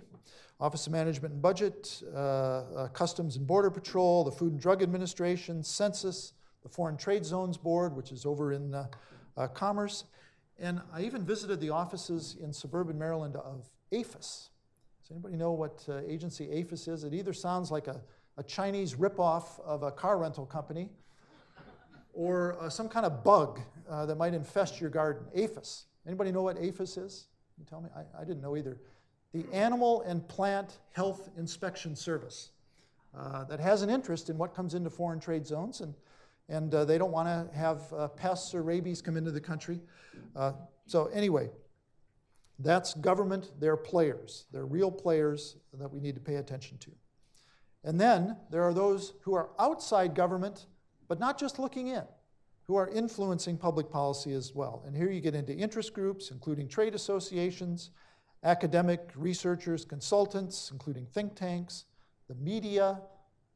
Office 0.62 0.88
of 0.88 0.94
Management 0.94 1.34
and 1.34 1.42
Budget, 1.42 2.02
uh, 2.14 2.18
uh, 2.18 2.88
Customs 2.90 3.36
and 3.36 3.46
Border 3.46 3.70
Patrol, 3.70 4.24
the 4.24 4.32
Food 4.32 4.54
and 4.54 4.62
Drug 4.62 4.82
Administration, 4.82 5.62
Census, 5.62 6.34
the 6.64 6.70
Foreign 6.70 6.96
Trade 6.96 7.26
Zones 7.26 7.58
Board, 7.58 7.94
which 7.94 8.14
is 8.14 8.26
over 8.26 8.54
in 8.54 8.74
uh, 8.74 8.88
uh, 9.36 9.48
Commerce, 9.48 10.06
and 10.60 10.82
I 10.94 11.02
even 11.02 11.26
visited 11.26 11.60
the 11.60 11.70
offices 11.72 12.38
in 12.42 12.54
suburban 12.54 12.98
Maryland 12.98 13.36
of 13.36 13.70
APHIS. 13.92 14.50
Does 15.02 15.12
anybody 15.12 15.36
know 15.36 15.52
what 15.52 15.86
uh, 15.90 16.00
agency 16.08 16.50
APHIS 16.52 16.88
is? 16.88 17.04
It 17.04 17.14
either 17.14 17.34
sounds 17.34 17.70
like 17.70 17.88
a 17.88 18.00
a 18.38 18.44
Chinese 18.44 18.94
ripoff 18.96 19.60
of 19.66 19.84
a 19.84 19.92
car 19.92 20.18
rental 20.18 20.46
company, 20.46 20.90
or 22.14 22.56
uh, 22.62 22.70
some 22.70 22.88
kind 22.88 23.06
of 23.06 23.22
bug 23.22 23.60
that 23.90 24.16
might 24.16 24.34
infest 24.34 24.80
your 24.80 24.90
garden. 24.90 25.26
APHIS. 25.36 25.89
Anybody 26.10 26.32
know 26.32 26.42
what 26.42 26.58
APHIS 26.58 26.98
is? 26.98 27.28
You 27.60 27.66
tell 27.70 27.82
me? 27.82 27.90
I, 27.96 28.22
I 28.22 28.24
didn't 28.24 28.42
know 28.42 28.58
either. 28.58 28.80
The 29.32 29.46
Animal 29.54 30.02
and 30.08 30.28
Plant 30.28 30.80
Health 30.92 31.30
Inspection 31.38 31.96
Service 31.96 32.50
uh, 33.16 33.44
that 33.44 33.60
has 33.60 33.84
an 33.84 33.92
interest 33.92 34.32
in 34.32 34.36
what 34.36 34.56
comes 34.56 34.74
into 34.74 34.90
foreign 34.90 35.20
trade 35.20 35.46
zones, 35.46 35.82
and, 35.82 35.94
and 36.48 36.74
uh, 36.74 36.84
they 36.84 36.98
don't 36.98 37.12
want 37.12 37.28
to 37.28 37.56
have 37.56 37.94
uh, 37.94 38.08
pests 38.08 38.56
or 38.56 38.64
rabies 38.64 39.04
come 39.04 39.18
into 39.18 39.30
the 39.30 39.40
country. 39.40 39.80
Uh, 40.36 40.54
so, 40.88 41.06
anyway, 41.14 41.52
that's 42.58 42.96
government, 42.96 43.52
they're 43.60 43.78
players. 43.78 44.48
They're 44.52 44.66
real 44.66 44.90
players 44.90 45.58
that 45.76 45.94
we 45.94 46.00
need 46.00 46.16
to 46.16 46.22
pay 46.22 46.38
attention 46.38 46.80
to. 46.80 46.92
And 47.84 48.02
then 48.02 48.36
there 48.50 48.64
are 48.64 48.74
those 48.74 49.14
who 49.22 49.36
are 49.36 49.52
outside 49.60 50.16
government, 50.16 50.66
but 51.08 51.20
not 51.20 51.40
just 51.40 51.60
looking 51.60 51.90
in, 51.90 52.06
who 52.70 52.76
are 52.76 52.88
influencing 52.90 53.58
public 53.58 53.90
policy 53.90 54.32
as 54.32 54.54
well. 54.54 54.84
And 54.86 54.96
here 54.96 55.10
you 55.10 55.22
get 55.22 55.34
into 55.34 55.52
interest 55.52 55.92
groups, 55.92 56.30
including 56.30 56.68
trade 56.68 56.94
associations, 56.94 57.90
academic 58.44 59.10
researchers, 59.16 59.84
consultants, 59.84 60.70
including 60.72 61.08
think 61.08 61.36
tanks, 61.36 61.86
the 62.28 62.36
media, 62.36 63.02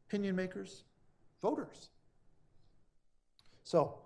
opinion 0.08 0.36
makers, 0.36 0.86
voters. 1.44 1.92
So, 3.64 4.00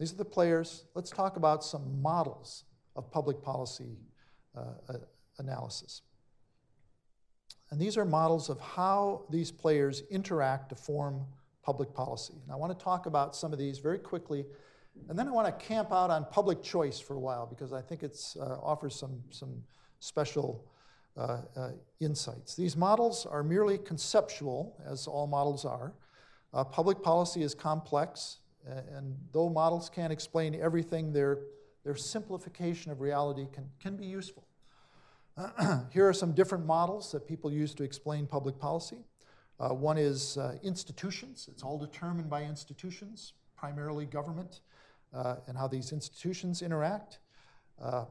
these 0.00 0.12
are 0.12 0.16
the 0.16 0.24
players. 0.24 0.86
Let's 0.96 1.10
talk 1.10 1.36
about 1.36 1.62
some 1.62 2.02
models 2.02 2.64
of 2.96 3.12
public 3.12 3.40
policy 3.40 3.98
uh, 4.56 4.62
uh 4.88 4.94
analysis. 5.38 6.02
And 7.70 7.80
these 7.80 7.96
are 7.96 8.04
models 8.04 8.48
of 8.48 8.60
how 8.60 9.26
these 9.30 9.52
players 9.52 10.02
interact 10.10 10.70
to 10.70 10.74
form 10.74 11.24
public 11.68 11.92
policy. 11.92 12.32
And 12.42 12.50
I 12.50 12.56
want 12.56 12.72
to 12.72 12.82
talk 12.82 13.04
about 13.04 13.36
some 13.36 13.52
of 13.52 13.58
these 13.58 13.78
very 13.78 13.98
quickly. 13.98 14.46
And 15.10 15.18
then 15.18 15.28
I 15.28 15.30
want 15.30 15.46
to 15.46 15.66
camp 15.66 15.92
out 15.92 16.08
on 16.08 16.24
public 16.30 16.62
choice 16.62 16.98
for 16.98 17.12
a 17.12 17.20
while 17.20 17.44
because 17.44 17.74
I 17.74 17.82
think 17.82 18.02
it 18.02 18.18
uh, 18.40 18.54
offers 18.62 18.96
some, 18.96 19.22
some 19.28 19.62
special 20.00 20.64
uh, 21.18 21.42
uh, 21.54 21.70
insights. 22.00 22.56
These 22.56 22.74
models 22.74 23.26
are 23.26 23.42
merely 23.42 23.76
conceptual, 23.76 24.80
as 24.90 25.06
all 25.06 25.26
models 25.26 25.66
are. 25.66 25.92
Uh, 26.54 26.64
public 26.64 27.02
policy 27.02 27.42
is 27.42 27.54
complex, 27.54 28.38
and 28.96 29.14
though 29.34 29.50
models 29.50 29.90
can't 29.90 30.10
explain 30.10 30.54
everything, 30.54 31.12
their, 31.12 31.40
their 31.84 31.96
simplification 31.96 32.90
of 32.92 33.02
reality 33.02 33.46
can, 33.52 33.68
can 33.78 33.94
be 33.94 34.06
useful. 34.06 34.46
here 35.92 36.08
are 36.08 36.14
some 36.14 36.32
different 36.32 36.64
models 36.64 37.12
that 37.12 37.28
people 37.28 37.52
use 37.52 37.74
to 37.74 37.82
explain 37.82 38.26
public 38.26 38.58
policy. 38.58 39.04
Uh, 39.60 39.70
one 39.70 39.98
is 39.98 40.38
uh, 40.38 40.56
institutions. 40.62 41.48
It's 41.50 41.62
all 41.62 41.78
determined 41.78 42.30
by 42.30 42.44
institutions, 42.44 43.32
primarily 43.56 44.06
government, 44.06 44.60
uh, 45.12 45.36
and 45.48 45.58
how 45.58 45.66
these 45.66 45.92
institutions 45.92 46.62
interact. 46.62 47.18
Uh, 47.82 48.04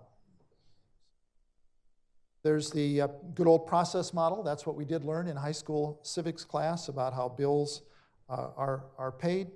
there's 2.43 2.69
the 2.71 3.01
uh, 3.01 3.07
good 3.33 3.47
old 3.47 3.65
process 3.65 4.13
model. 4.13 4.43
That's 4.43 4.65
what 4.65 4.75
we 4.75 4.83
did 4.83 5.05
learn 5.05 5.27
in 5.27 5.37
high 5.37 5.53
school 5.53 5.99
civics 6.03 6.43
class 6.43 6.89
about 6.89 7.13
how 7.13 7.29
bills 7.29 7.83
uh, 8.29 8.49
are, 8.57 8.83
are 8.97 9.11
paid, 9.11 9.47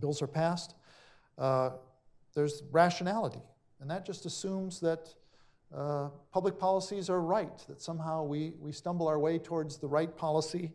bills 0.00 0.20
are 0.20 0.26
passed. 0.26 0.74
there's 2.34 2.62
rationality, 2.72 3.40
and 3.80 3.90
that 3.90 4.04
just 4.04 4.26
assumes 4.26 4.80
that 4.80 5.14
uh, 5.72 6.08
public 6.32 6.58
policies 6.58 7.08
are 7.10 7.20
right, 7.20 7.58
that 7.68 7.80
somehow 7.80 8.24
we, 8.24 8.52
we 8.60 8.72
stumble 8.72 9.08
our 9.08 9.18
way 9.18 9.38
towards 9.38 9.78
the 9.78 9.86
right 9.86 10.16
policy 10.16 10.72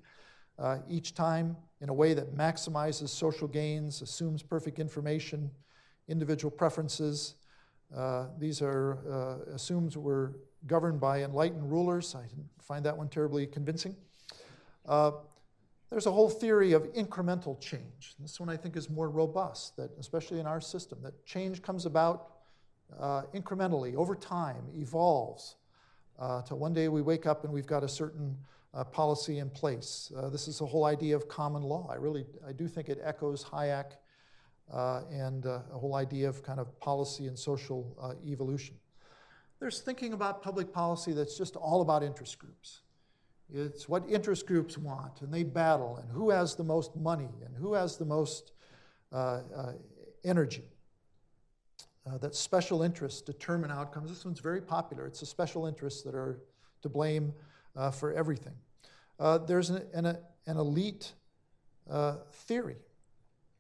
uh, 0.58 0.78
each 0.90 1.14
time 1.14 1.56
in 1.82 1.90
a 1.90 1.94
way 1.94 2.14
that 2.14 2.36
maximizes 2.36 3.10
social 3.10 3.48
gains, 3.48 4.02
assumes 4.02 4.44
perfect 4.44 4.80
information 4.80 5.50
individual 6.10 6.52
preferences. 6.52 7.36
Uh, 7.96 8.26
these 8.38 8.62
are 8.62 8.98
uh, 9.10 9.54
assumes 9.54 9.96
we're 9.96 10.32
governed 10.68 11.00
by 11.00 11.24
enlightened 11.24 11.72
rulers. 11.72 12.16
I 12.16 12.24
didn't 12.24 12.50
find 12.62 12.84
that 12.86 12.98
one 12.98 13.08
terribly 13.08 13.48
convincing. 13.48 13.96
Uh, 14.86 15.12
there's 15.90 16.06
a 16.06 16.12
whole 16.12 16.30
theory 16.30 16.74
of 16.74 16.84
incremental 16.94 17.60
change. 17.60 18.16
This 18.20 18.40
one 18.40 18.50
I 18.50 18.58
think 18.58 18.76
is 18.76 18.90
more 18.90 19.10
robust, 19.10 19.78
that 19.78 19.92
especially 20.00 20.40
in 20.40 20.46
our 20.46 20.62
system, 20.62 21.00
that 21.04 21.26
change 21.26 21.62
comes 21.62 21.86
about 21.86 22.32
uh, 23.00 23.24
incrementally 23.34 23.96
over 23.96 24.16
time, 24.16 24.64
evolves, 24.76 25.56
uh, 26.20 26.42
till 26.42 26.60
one 26.60 26.74
day 26.74 26.88
we 26.88 27.02
wake 27.02 27.26
up 27.26 27.44
and 27.44 27.54
we've 27.54 27.68
got 27.68 27.84
a 27.84 27.88
certain 27.88 28.38
uh, 28.74 28.84
policy 28.84 29.40
in 29.40 29.50
place. 29.50 30.12
Uh, 30.16 30.30
this 30.30 30.48
is 30.48 30.60
the 30.60 30.66
whole 30.66 30.86
idea 30.86 31.16
of 31.16 31.28
common 31.28 31.64
law. 31.64 31.88
I 31.90 31.96
really, 31.96 32.26
I 32.48 32.52
do 32.52 32.68
think 32.68 32.90
it 32.90 33.00
echoes 33.04 33.44
Hayek 33.44 33.94
uh, 34.72 35.02
and 35.12 35.46
uh, 35.46 35.62
a 35.74 35.78
whole 35.78 35.96
idea 35.96 36.30
of 36.30 36.44
kind 36.44 36.60
of 36.60 36.78
policy 36.80 37.28
and 37.28 37.38
social 37.38 38.18
evolution. 38.28 38.76
There's 39.60 39.82
thinking 39.82 40.14
about 40.14 40.42
public 40.42 40.72
policy 40.72 41.14
that's 41.14 41.38
just 41.38 41.56
all 41.56 41.82
about 41.82 42.04
interest 42.04 42.38
groups. 42.38 42.82
It's 43.52 43.90
what 43.90 44.04
interest 44.08 44.46
groups 44.46 44.78
want, 44.78 45.22
and 45.22 45.34
they 45.34 45.44
battle, 45.44 45.98
and 45.98 46.12
who 46.12 46.30
has 46.30 46.56
the 46.56 46.64
most 46.64 46.96
money, 46.96 47.30
and 47.44 47.56
who 47.58 47.74
has 47.74 47.98
the 47.98 48.06
most 48.06 48.52
energy. 50.24 50.64
Uh, 52.10 52.18
that 52.18 52.34
special 52.34 52.82
interests 52.82 53.22
determine 53.22 53.70
outcomes. 53.72 54.10
This 54.10 54.26
one's 54.26 54.40
very 54.40 54.62
popular. 54.62 55.06
It's 55.06 55.20
the 55.20 55.26
special 55.26 55.68
interests 55.68 56.02
that 56.04 56.16
are 56.16 56.40
to 56.82 56.90
blame 56.90 57.34
uh, 57.76 57.92
for 57.92 58.14
everything. 58.14 58.54
Uh, 59.20 59.38
there's 59.38 59.70
an, 59.70 59.84
an, 59.94 60.06
an 60.06 60.58
elite 60.58 61.14
uh, 61.90 62.16
theory, 62.32 62.78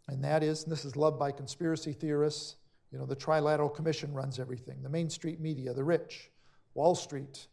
and 0.07 0.23
that 0.23 0.41
is, 0.41 0.63
and 0.63 0.71
this 0.71 0.85
is 0.85 0.95
loved 0.95 1.19
by 1.19 1.31
conspiracy 1.31 1.93
theorists, 1.93 2.55
you 2.91 2.97
know, 2.97 3.05
the 3.05 3.15
Trilateral 3.15 3.73
Commission 3.73 4.12
runs 4.13 4.39
everything, 4.39 4.81
the 4.81 4.89
Main 4.89 5.09
Street 5.09 5.39
media, 5.39 5.73
the 5.73 5.83
rich, 5.83 6.31
Wall 6.73 6.95
Street. 6.95 7.47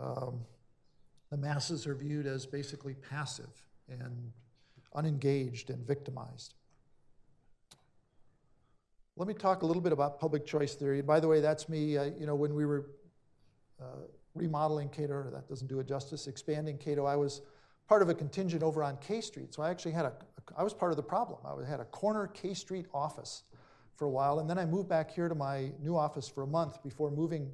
Um, 0.00 0.40
the 1.30 1.36
masses 1.36 1.86
are 1.86 1.94
viewed 1.94 2.26
as 2.26 2.46
basically 2.46 2.94
passive 2.94 3.50
and 3.88 4.30
unengaged 4.94 5.70
and 5.70 5.84
victimized. 5.84 6.54
Let 9.18 9.28
me 9.28 9.32
talk 9.34 9.62
a 9.62 9.66
little 9.66 9.80
bit 9.80 9.92
about 9.92 10.20
public 10.20 10.44
choice 10.44 10.74
theory. 10.74 10.98
And 10.98 11.06
by 11.06 11.20
the 11.20 11.28
way, 11.28 11.40
that's 11.40 11.70
me, 11.70 11.96
uh, 11.96 12.10
you 12.18 12.26
know, 12.26 12.34
when 12.34 12.54
we 12.54 12.66
were 12.66 12.90
uh, 13.80 14.04
remodeling 14.34 14.90
Cato, 14.90 15.30
that 15.30 15.48
doesn't 15.48 15.68
do 15.68 15.80
it 15.80 15.88
justice, 15.88 16.26
expanding 16.26 16.76
Cato, 16.76 17.06
I 17.06 17.16
was 17.16 17.40
part 17.88 18.02
of 18.02 18.10
a 18.10 18.14
contingent 18.14 18.62
over 18.62 18.82
on 18.82 18.98
K 18.98 19.22
Street. 19.22 19.54
So 19.54 19.62
I 19.62 19.70
actually 19.70 19.92
had 19.92 20.04
a, 20.04 20.12
I 20.54 20.62
was 20.62 20.74
part 20.74 20.92
of 20.92 20.96
the 20.96 21.02
problem. 21.02 21.38
I 21.46 21.66
had 21.66 21.80
a 21.80 21.86
corner 21.86 22.26
K 22.26 22.52
Street 22.52 22.86
office 22.92 23.44
for 23.94 24.04
a 24.04 24.10
while, 24.10 24.40
and 24.40 24.50
then 24.50 24.58
I 24.58 24.66
moved 24.66 24.88
back 24.90 25.10
here 25.10 25.30
to 25.30 25.34
my 25.34 25.72
new 25.80 25.96
office 25.96 26.28
for 26.28 26.42
a 26.42 26.46
month 26.46 26.82
before 26.82 27.10
moving 27.10 27.50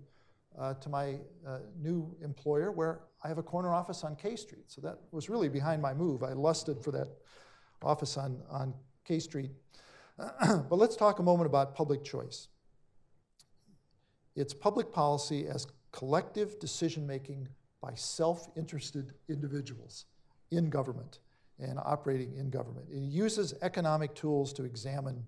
uh, 0.59 0.75
to 0.75 0.89
my 0.89 1.21
uh, 1.47 1.59
new 1.81 2.13
employer, 2.23 2.73
where 2.73 3.03
I 3.23 3.29
have 3.29 3.39
a 3.39 3.43
corner 3.43 3.73
office 3.73 4.03
on 4.03 4.17
K 4.17 4.35
Street. 4.35 4.65
So 4.67 4.81
that 4.81 4.99
was 5.13 5.31
really 5.31 5.49
behind 5.49 5.81
my 5.81 5.95
move. 5.95 6.25
I 6.25 6.33
lusted 6.33 6.83
for 6.83 6.91
that 6.91 7.07
office 7.83 8.17
on, 8.17 8.43
on 8.51 8.75
K 9.05 9.21
Street. 9.21 9.53
but 10.69 10.77
let's 10.77 10.97
talk 10.97 11.19
a 11.19 11.23
moment 11.23 11.47
about 11.47 11.75
public 11.75 12.05
choice. 12.05 12.49
It's 14.37 14.55
public 14.55 14.93
policy 14.93 15.47
as 15.47 15.67
collective 15.91 16.59
decision 16.59 17.07
making 17.07 17.49
by 17.81 17.93
self 17.95 18.49
interested 18.57 19.13
individuals 19.29 20.07
in 20.51 20.71
government 20.71 21.19
and 21.59 21.79
operating 21.85 22.35
in 22.37 22.51
government. 22.51 22.87
It 22.91 23.01
uses 23.01 23.55
economic 23.63 24.15
tools 24.15 24.53
to 24.55 24.65
examine 24.65 25.25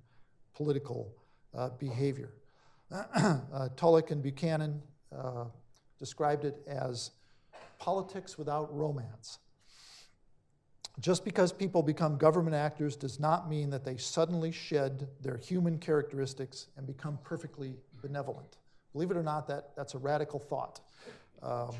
political 0.54 1.14
uh, 1.54 1.70
behavior. 1.70 2.30
uh, 2.90 3.68
Tullock 3.76 4.10
and 4.10 4.22
Buchanan 4.22 4.82
uh, 5.16 5.44
described 5.98 6.44
it 6.44 6.56
as 6.66 7.10
politics 7.78 8.38
without 8.38 8.74
romance. 8.74 9.38
Just 11.00 11.24
because 11.24 11.52
people 11.52 11.82
become 11.82 12.16
government 12.16 12.54
actors 12.54 12.94
does 12.94 13.18
not 13.18 13.48
mean 13.48 13.70
that 13.70 13.84
they 13.84 13.96
suddenly 13.96 14.52
shed 14.52 15.08
their 15.20 15.36
human 15.36 15.78
characteristics 15.78 16.68
and 16.76 16.86
become 16.86 17.18
perfectly 17.24 17.74
benevolent. 18.00 18.58
Believe 18.92 19.10
it 19.10 19.16
or 19.16 19.22
not, 19.22 19.48
that, 19.48 19.74
that's 19.76 19.94
a 19.94 19.98
radical 19.98 20.38
thought. 20.38 20.80
Um, 21.42 21.72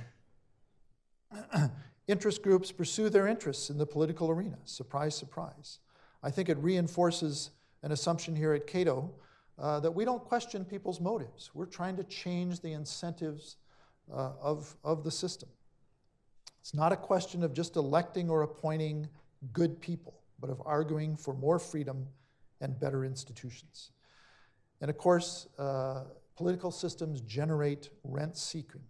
interest 2.09 2.43
groups 2.43 2.73
pursue 2.73 3.09
their 3.09 3.29
interests 3.29 3.71
in 3.71 3.79
the 3.79 3.87
political 3.87 4.31
arena. 4.31 4.59
Surprise, 4.65 5.15
surprise. 5.15 5.79
I 6.23 6.31
think 6.31 6.49
it 6.49 6.59
reinforces 6.59 7.51
an 7.85 7.93
assumption 7.93 8.35
here 8.35 8.53
at 8.53 8.67
Cato 8.67 9.13
uh, 9.59 9.79
that 9.81 9.93
we 9.93 10.05
don't 10.05 10.25
question 10.25 10.65
people's 10.65 11.01
motives. 11.01 11.51
We're 11.55 11.67
trying 11.67 11.97
to 11.99 12.05
change 12.05 12.61
the 12.61 12.73
incentives 12.73 13.57
uh, 14.13 14.33
of, 14.41 14.75
of 14.83 15.05
the 15.05 15.11
system. 15.11 15.49
It's 16.65 16.73
not 16.73 16.93
a 16.93 16.97
question 16.97 17.43
of 17.43 17.53
just 17.53 17.77
electing 17.77 18.31
or 18.31 18.41
appointing 18.41 19.07
good 19.53 19.83
people, 19.83 20.15
but 20.41 20.49
of 20.49 20.63
arguing 20.65 21.15
for 21.15 21.35
more 21.35 21.59
freedom 21.59 22.07
and 22.63 22.81
better 22.81 23.05
institutions. 23.05 23.91
And 24.81 24.89
of 24.89 24.97
course, 24.97 25.47
uh, 25.59 26.05
political 26.39 26.71
systems 26.71 27.21
generate 27.21 27.91
rent 28.03 28.39
seeking. 28.39 28.81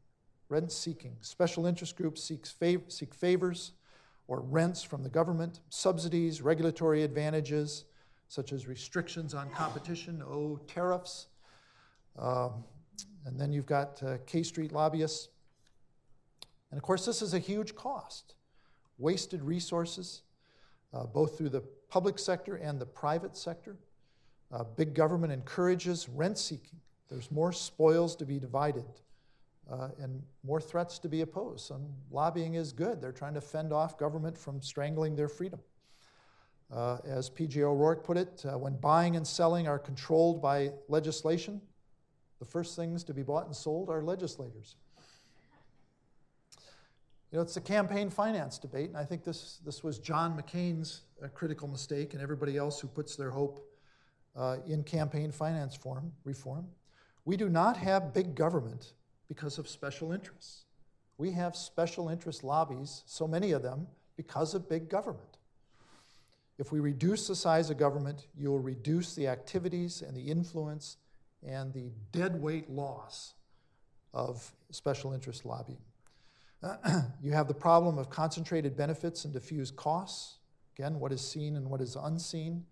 Rent 0.48 0.70
seeking. 0.70 1.16
Special 1.20 1.66
interest 1.66 1.96
groups 1.96 2.22
seek, 2.22 2.44
fav- 2.44 2.92
seek 2.92 3.12
favors 3.12 3.72
or 4.28 4.40
rents 4.40 4.84
from 4.84 5.02
the 5.02 5.10
government, 5.10 5.58
subsidies, 5.68 6.40
regulatory 6.40 7.02
advantages, 7.02 7.87
such 8.28 8.52
as 8.52 8.68
restrictions 8.68 9.34
on 9.34 9.50
competition, 9.50 10.22
oh, 10.24 10.60
tariffs. 10.68 11.26
Um, 12.20 12.62
and 13.26 13.37
then 13.37 13.52
you've 13.52 13.66
got 13.66 14.00
uh, 14.00 14.18
K 14.26 14.44
Street 14.44 14.70
lobbyists 14.70 15.30
and 16.74 16.80
of 16.80 16.82
course, 16.82 17.06
this 17.06 17.22
is 17.22 17.34
a 17.34 17.38
huge 17.38 17.76
cost 17.76 18.34
wasted 18.98 19.44
resources, 19.44 20.22
uh, 20.92 21.04
both 21.04 21.38
through 21.38 21.50
the 21.50 21.62
public 21.88 22.18
sector 22.18 22.56
and 22.56 22.80
the 22.80 22.87
private 22.87 23.37
sector. 23.37 23.76
Uh, 24.50 24.64
big 24.64 24.92
government 24.92 25.32
encourages 25.32 26.08
rent 26.08 26.37
seeking. 26.37 26.80
There's 27.08 27.30
more 27.30 27.52
spoils 27.52 28.16
to 28.16 28.26
be 28.26 28.40
divided 28.40 28.87
uh, 29.70 29.90
and 30.00 30.20
more 30.42 30.60
threats 30.60 30.98
to 30.98 31.08
be 31.08 31.20
opposed. 31.20 31.64
Some 31.64 31.87
lobbying 32.10 32.54
is 32.54 32.72
good. 32.72 33.00
They're 33.00 33.12
trying 33.12 33.34
to 33.34 33.40
fend 33.40 33.72
off 33.72 33.96
government 33.96 34.37
from 34.37 34.60
strangling 34.60 35.14
their 35.14 35.28
freedom. 35.28 35.60
Uh, 36.72 36.98
as 37.04 37.30
P.J. 37.30 37.62
O'Rourke 37.62 38.02
put 38.02 38.16
it, 38.16 38.44
uh, 38.52 38.58
when 38.58 38.76
buying 38.78 39.14
and 39.14 39.24
selling 39.24 39.68
are 39.68 39.78
controlled 39.78 40.42
by 40.42 40.72
legislation, 40.88 41.60
the 42.40 42.44
first 42.44 42.74
things 42.74 43.04
to 43.04 43.14
be 43.14 43.22
bought 43.22 43.46
and 43.46 43.54
sold 43.54 43.90
are 43.90 44.02
legislators. 44.02 44.74
You 47.35 47.38
know, 47.38 47.42
it's 47.42 47.55
the 47.55 47.61
campaign 47.61 48.11
finance 48.11 48.59
debate, 48.59 48.90
and 48.90 48.97
I 48.97 49.05
think 49.05 49.25
this, 49.25 49.59
this 49.64 49.83
was 49.83 49.99
John 49.99 50.40
McCain's 50.40 51.01
uh, 51.20 51.27
critical 51.27 51.66
mistake 51.66 52.14
and 52.14 52.23
everybody 52.23 52.57
else 52.57 52.79
who 52.79 52.87
puts 52.87 53.16
their 53.16 53.31
hope 53.31 53.68
uh, 54.37 54.59
in 54.68 54.85
campaign 54.85 55.33
finance 55.33 55.75
form, 55.75 56.12
reform. 56.23 56.64
We 57.25 57.37
do 57.37 57.49
not 57.49 57.77
have 57.77 58.14
big 58.14 58.37
government 58.37 58.92
because 59.27 59.59
of 59.59 59.68
special 59.68 60.12
interests. 60.12 60.66
We 61.18 61.33
have 61.33 61.57
special 61.57 62.09
interest 62.09 62.44
lobbies, 62.44 63.03
so 63.05 63.27
many 63.27 63.51
of 63.51 63.62
them, 63.62 63.88
because 64.16 64.55
of 64.55 64.68
big 64.68 64.88
government. 64.88 65.38
If 66.57 66.70
we 66.70 66.79
reduce 66.79 67.27
the 67.27 67.35
size 67.35 67.68
of 67.68 67.79
government, 67.79 68.29
you 68.38 68.51
will 68.51 68.61
reduce 68.61 69.16
the 69.16 69.27
activities 69.27 70.03
and 70.03 70.16
the 70.16 70.31
influence 70.31 70.99
and 71.44 71.73
the 71.73 71.90
deadweight 72.12 72.70
loss 72.70 73.35
of 74.12 74.53
special 74.70 75.12
interest 75.12 75.44
lobbying. 75.44 75.83
you 77.22 77.33
have 77.33 77.48
the 77.48 77.55
problem 77.55 77.98
of 77.98 78.11
concentrated 78.11 78.77
benefits 78.77 79.24
and 79.24 79.33
diffused 79.33 79.77
costs. 79.77 80.38
Again, 80.77 80.98
what 80.98 81.12
is 81.12 81.20
seen 81.20 81.57
and 81.57 81.68
what 81.68 81.81
is 81.81 81.96
unseen. 81.96 82.64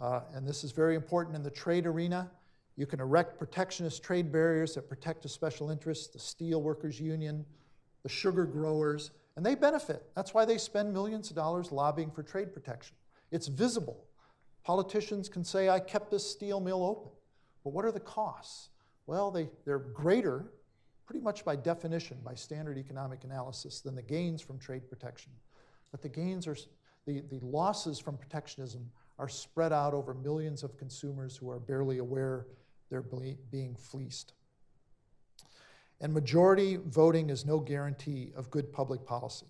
Uh, 0.00 0.20
and 0.34 0.46
this 0.46 0.64
is 0.64 0.72
very 0.72 0.94
important 0.94 1.36
in 1.36 1.42
the 1.42 1.50
trade 1.50 1.86
arena. 1.86 2.30
You 2.76 2.86
can 2.86 3.00
erect 3.00 3.38
protectionist 3.38 4.02
trade 4.02 4.32
barriers 4.32 4.74
that 4.74 4.88
protect 4.88 5.24
a 5.24 5.28
special 5.28 5.70
interest, 5.70 6.12
the 6.12 6.18
steel 6.18 6.62
workers 6.62 7.00
union, 7.00 7.44
the 8.02 8.08
sugar 8.08 8.44
growers, 8.44 9.10
and 9.36 9.44
they 9.44 9.54
benefit. 9.54 10.02
That's 10.14 10.34
why 10.34 10.44
they 10.44 10.58
spend 10.58 10.92
millions 10.92 11.30
of 11.30 11.36
dollars 11.36 11.72
lobbying 11.72 12.10
for 12.10 12.22
trade 12.22 12.52
protection. 12.52 12.96
It's 13.30 13.46
visible. 13.46 14.04
Politicians 14.64 15.28
can 15.28 15.44
say, 15.44 15.68
I 15.68 15.80
kept 15.80 16.10
this 16.10 16.28
steel 16.28 16.60
mill 16.60 16.84
open. 16.84 17.12
But 17.64 17.72
what 17.72 17.84
are 17.84 17.92
the 17.92 18.00
costs? 18.00 18.70
Well, 19.06 19.30
they, 19.30 19.50
they're 19.64 19.78
greater 19.78 20.46
pretty 21.10 21.24
much 21.24 21.44
by 21.44 21.56
definition, 21.56 22.16
by 22.24 22.36
standard 22.36 22.78
economic 22.78 23.24
analysis, 23.24 23.80
than 23.80 23.96
the 23.96 24.02
gains 24.02 24.40
from 24.40 24.60
trade 24.60 24.88
protection. 24.88 25.32
But 25.90 26.02
the 26.02 26.08
gains 26.08 26.46
are, 26.46 26.56
the, 27.04 27.22
the 27.22 27.40
losses 27.44 27.98
from 27.98 28.16
protectionism 28.16 28.88
are 29.18 29.28
spread 29.28 29.72
out 29.72 29.92
over 29.92 30.14
millions 30.14 30.62
of 30.62 30.78
consumers 30.78 31.36
who 31.36 31.50
are 31.50 31.58
barely 31.58 31.98
aware 31.98 32.46
they're 32.90 33.02
being 33.50 33.74
fleeced. 33.74 34.34
And 36.00 36.14
majority 36.14 36.76
voting 36.76 37.28
is 37.28 37.44
no 37.44 37.58
guarantee 37.58 38.30
of 38.36 38.48
good 38.48 38.72
public 38.72 39.04
policy. 39.04 39.46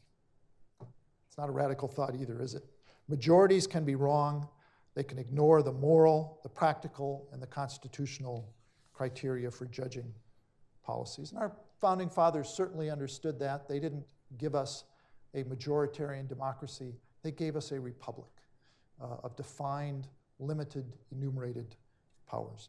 It's 1.29 1.37
not 1.37 1.51
a 1.51 1.53
radical 1.53 1.89
thought 1.89 2.15
either, 2.19 2.41
is 2.41 2.55
it? 2.55 2.65
Majorities 3.07 3.67
can 3.67 3.85
be 3.85 3.97
wrong. 3.97 4.49
They 4.95 5.03
can 5.03 5.19
ignore 5.19 5.63
the 5.63 5.73
moral, 5.73 6.41
the 6.43 6.49
practical, 6.49 7.29
and 7.35 7.43
the 7.43 7.47
constitutional 7.47 8.49
criteria 8.95 9.51
for 9.51 9.67
judging 9.67 10.15
policies. 10.85 11.31
And 11.31 11.39
our 11.39 11.53
founding 11.81 12.09
fathers 12.09 12.49
certainly 12.49 12.91
understood 12.91 13.39
that. 13.41 13.69
They 13.69 13.81
didn't 13.81 14.05
give 14.39 14.55
us 14.55 14.85
a 15.35 15.45
majoritarian 15.45 16.29
democracy, 16.29 16.95
they 17.23 17.31
gave 17.31 17.55
us 17.55 17.71
a 17.71 17.81
republic 17.81 18.31
uh, 19.01 19.17
of 19.23 19.37
defined, 19.37 20.09
limited, 20.39 20.85
enumerated 21.13 21.77
powers. 22.29 22.69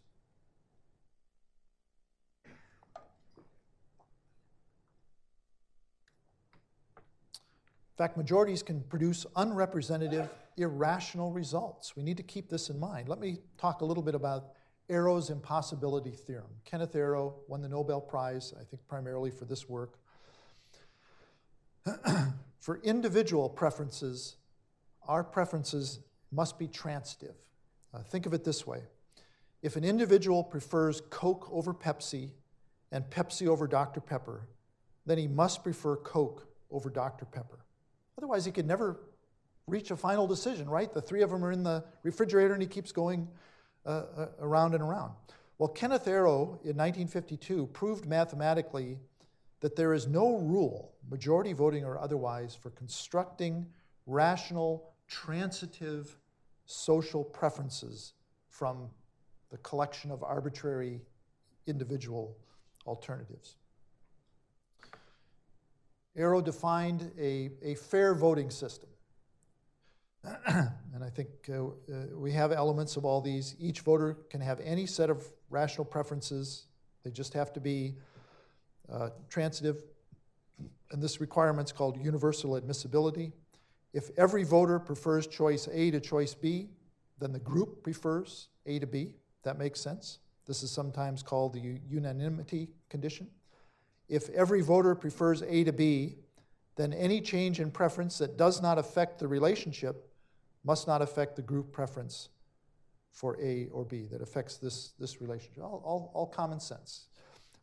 In 7.92 7.98
fact, 7.98 8.18
majorities 8.18 8.64
can 8.64 8.82
produce 8.82 9.26
unrepresentative, 9.36 10.30
irrational 10.58 11.32
results. 11.32 11.96
We 11.96 12.04
need 12.04 12.18
to 12.18 12.24
keep 12.24 12.50
this 12.50 12.70
in 12.70 12.80
mind. 12.80 13.08
Let 13.08 13.20
me 13.20 13.40
talk 13.58 13.82
a 13.82 13.86
little 13.86 14.02
bit 14.02 14.16
about 14.16 14.54
Arrow's 14.92 15.30
impossibility 15.30 16.12
theorem. 16.12 16.52
Kenneth 16.66 16.96
Arrow 16.96 17.36
won 17.48 17.62
the 17.62 17.70
Nobel 17.70 18.02
Prize, 18.02 18.54
I 18.60 18.64
think, 18.66 18.86
primarily 18.88 19.32
for 19.32 19.46
this 19.46 19.70
work. 19.70 19.98
for 22.60 22.80
individual 22.84 23.50
preferences, 23.50 24.36
our 25.08 25.24
preferences 25.24 26.00
must 26.32 26.60
be 26.60 26.68
transitive. 26.68 27.36
Uh, 27.94 28.00
think 28.04 28.26
of 28.26 28.34
it 28.34 28.44
this 28.44 28.68
way 28.68 28.82
if 29.62 29.76
an 29.76 29.84
individual 29.84 30.44
prefers 30.44 31.02
Coke 31.10 31.48
over 31.52 31.74
Pepsi 31.74 32.32
and 32.92 33.06
Pepsi 33.10 33.48
over 33.48 33.68
Dr. 33.68 34.02
Pepper, 34.02 34.48
then 35.06 35.18
he 35.18 35.28
must 35.28 35.64
prefer 35.64 35.96
Coke 35.96 36.48
over 36.70 36.90
Dr. 36.90 37.26
Pepper. 37.26 37.60
Otherwise, 38.18 38.44
he 38.44 38.52
could 38.52 38.68
never 38.68 39.00
reach 39.68 39.92
a 39.92 39.96
final 39.96 40.28
decision, 40.28 40.70
right? 40.70 40.92
The 40.92 41.02
three 41.02 41.22
of 41.22 41.30
them 41.30 41.46
are 41.46 41.52
in 41.52 41.64
the 41.64 41.84
refrigerator 42.04 42.54
and 42.54 42.62
he 42.62 42.68
keeps 42.68 42.92
going 42.92 43.28
uh, 43.86 43.90
uh, 43.90 44.28
around 44.40 44.74
and 44.74 44.84
around. 44.84 45.12
Well, 45.58 45.70
Kenneth 45.70 46.08
Arrow 46.08 46.60
in 46.64 46.78
1952 46.78 47.68
proved 47.68 48.06
mathematically 48.06 49.00
that 49.62 49.76
there 49.76 49.94
is 49.94 50.08
no 50.08 50.38
rule, 50.38 50.94
majority 51.10 51.54
voting 51.54 51.84
or 51.84 52.00
otherwise, 52.00 52.56
for 52.56 52.72
constructing 52.72 53.66
rational, 54.06 54.94
transitive 55.08 56.18
social 56.66 57.24
preferences 57.24 58.14
from 58.50 58.90
the 59.50 59.58
collection 59.58 60.12
of 60.12 60.24
arbitrary 60.24 61.02
individual 61.68 62.38
alternatives. 62.88 63.56
Arrow 66.16 66.42
defined 66.42 67.12
a, 67.20 67.52
a 67.64 67.76
fair 67.76 68.14
voting 68.14 68.50
system. 68.50 68.90
and 70.48 71.04
I 71.04 71.10
think 71.10 71.30
uh, 71.52 71.64
we 72.14 72.32
have 72.32 72.52
elements 72.52 72.96
of 72.96 73.06
all 73.06 73.22
these. 73.22 73.56
Each 73.60 73.82
voter 73.82 74.18
can 74.30 74.42
have 74.42 74.60
any 74.60 74.86
set 74.86 75.10
of 75.10 75.26
rational 75.50 75.86
preferences, 75.86 76.66
they 77.04 77.12
just 77.12 77.34
have 77.34 77.52
to 77.54 77.60
be 77.60 77.96
uh, 78.92 79.10
transitive. 79.30 79.84
And 80.92 81.02
this 81.02 81.20
requirement 81.22 81.70
is 81.70 81.72
called 81.72 81.98
universal 81.98 82.58
admissibility. 82.58 83.32
If 83.94 84.10
every 84.18 84.44
voter 84.44 84.80
prefers 84.80 85.28
choice 85.28 85.68
A 85.72 85.92
to 85.92 86.00
choice 86.00 86.34
B, 86.34 86.70
then 87.20 87.32
the 87.32 87.40
group 87.40 87.84
prefers 87.84 88.50
A 88.66 88.80
to 88.80 88.88
B. 88.88 89.16
That 89.44 89.58
makes 89.58 89.82
sense. 89.82 90.20
This 90.46 90.64
is 90.64 90.72
sometimes 90.72 91.24
called 91.24 91.54
the 91.54 91.80
unanimity 91.90 92.70
condition. 92.90 93.28
If 94.10 94.30
every 94.30 94.62
voter 94.62 94.96
prefers 94.96 95.42
A 95.44 95.64
to 95.64 95.72
B, 95.72 96.18
then 96.76 96.94
any 96.94 97.22
change 97.22 97.60
in 97.60 97.72
preference 97.72 98.18
that 98.18 98.38
does 98.38 98.62
not 98.62 98.78
affect 98.78 99.20
the 99.20 99.28
relationship 99.28 100.11
must 100.64 100.88
not 100.88 101.02
affect 101.02 101.36
the 101.36 101.42
group 101.42 101.72
preference 101.72 102.30
for 103.12 103.40
A 103.42 103.68
or 103.72 103.84
B 103.84 104.08
that 104.12 104.22
affects 104.22 104.58
this, 104.58 104.94
this 105.00 105.22
relationship. 105.22 105.64
All, 105.64 105.82
all, 105.84 106.12
all 106.14 106.28
common 106.28 106.60
sense. 106.60 107.08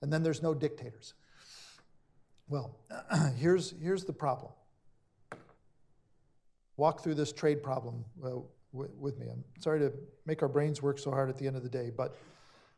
And 0.02 0.12
then 0.12 0.22
there's 0.22 0.42
no 0.42 0.54
dictators. 0.54 1.14
Well, 2.48 2.76
here's, 3.36 3.74
here's 3.80 4.04
the 4.04 4.12
problem. 4.12 4.52
Walk 6.76 7.02
through 7.02 7.14
this 7.14 7.32
trade 7.32 7.62
problem 7.62 8.04
uh, 8.24 8.40
with 8.72 9.18
me. 9.18 9.26
I'm 9.28 9.42
sorry 9.58 9.80
to 9.80 9.92
make 10.26 10.42
our 10.42 10.48
brains 10.48 10.82
work 10.82 10.98
so 10.98 11.10
hard 11.10 11.28
at 11.28 11.38
the 11.38 11.46
end 11.46 11.56
of 11.56 11.62
the 11.62 11.68
day, 11.68 11.90
but 11.94 12.16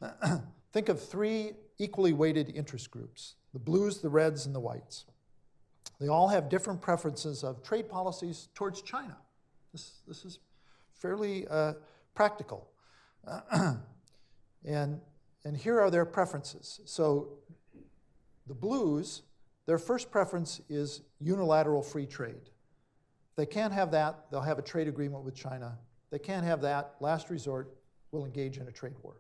think 0.73 0.89
of 0.89 1.03
three 1.03 1.53
equally 1.79 2.13
weighted 2.13 2.53
interest 2.55 2.91
groups 2.91 3.35
the 3.53 3.59
blues, 3.59 3.99
the 3.99 4.09
reds, 4.09 4.47
and 4.47 4.55
the 4.55 4.61
whites. 4.61 5.07
They 6.01 6.07
all 6.07 6.29
have 6.29 6.49
different 6.49 6.81
preferences 6.81 7.43
of 7.43 7.65
trade 7.65 7.89
policies 7.89 8.49
towards 8.55 8.81
China. 8.81 9.17
This, 9.73 10.01
this 10.07 10.25
is 10.25 10.39
fairly 10.93 11.47
uh, 11.49 11.75
practical. 12.15 12.69
and, 14.65 15.01
and 15.45 15.57
here 15.57 15.81
are 15.81 15.91
their 15.91 16.05
preferences. 16.05 16.81
So 16.85 17.29
the 18.47 18.55
blues, 18.55 19.23
their 19.67 19.79
first 19.79 20.11
preference 20.11 20.61
is 20.69 21.03
unilateral 21.21 21.83
free 21.83 22.07
trade. 22.07 22.51
If 23.31 23.37
they 23.37 23.47
can't 23.47 23.73
have 23.73 23.91
that, 23.93 24.27
they'll 24.31 24.41
have 24.41 24.59
a 24.59 24.63
trade 24.63 24.89
agreement 24.89 25.25
with 25.25 25.35
China. 25.35 25.79
If 26.05 26.11
they 26.11 26.19
can't 26.19 26.45
have 26.45 26.61
that, 26.63 26.95
last 27.01 27.31
resort, 27.31 27.77
will 28.11 28.25
engage 28.25 28.59
in 28.59 28.67
a 28.67 28.73
trade 28.73 28.95
war. 29.03 29.15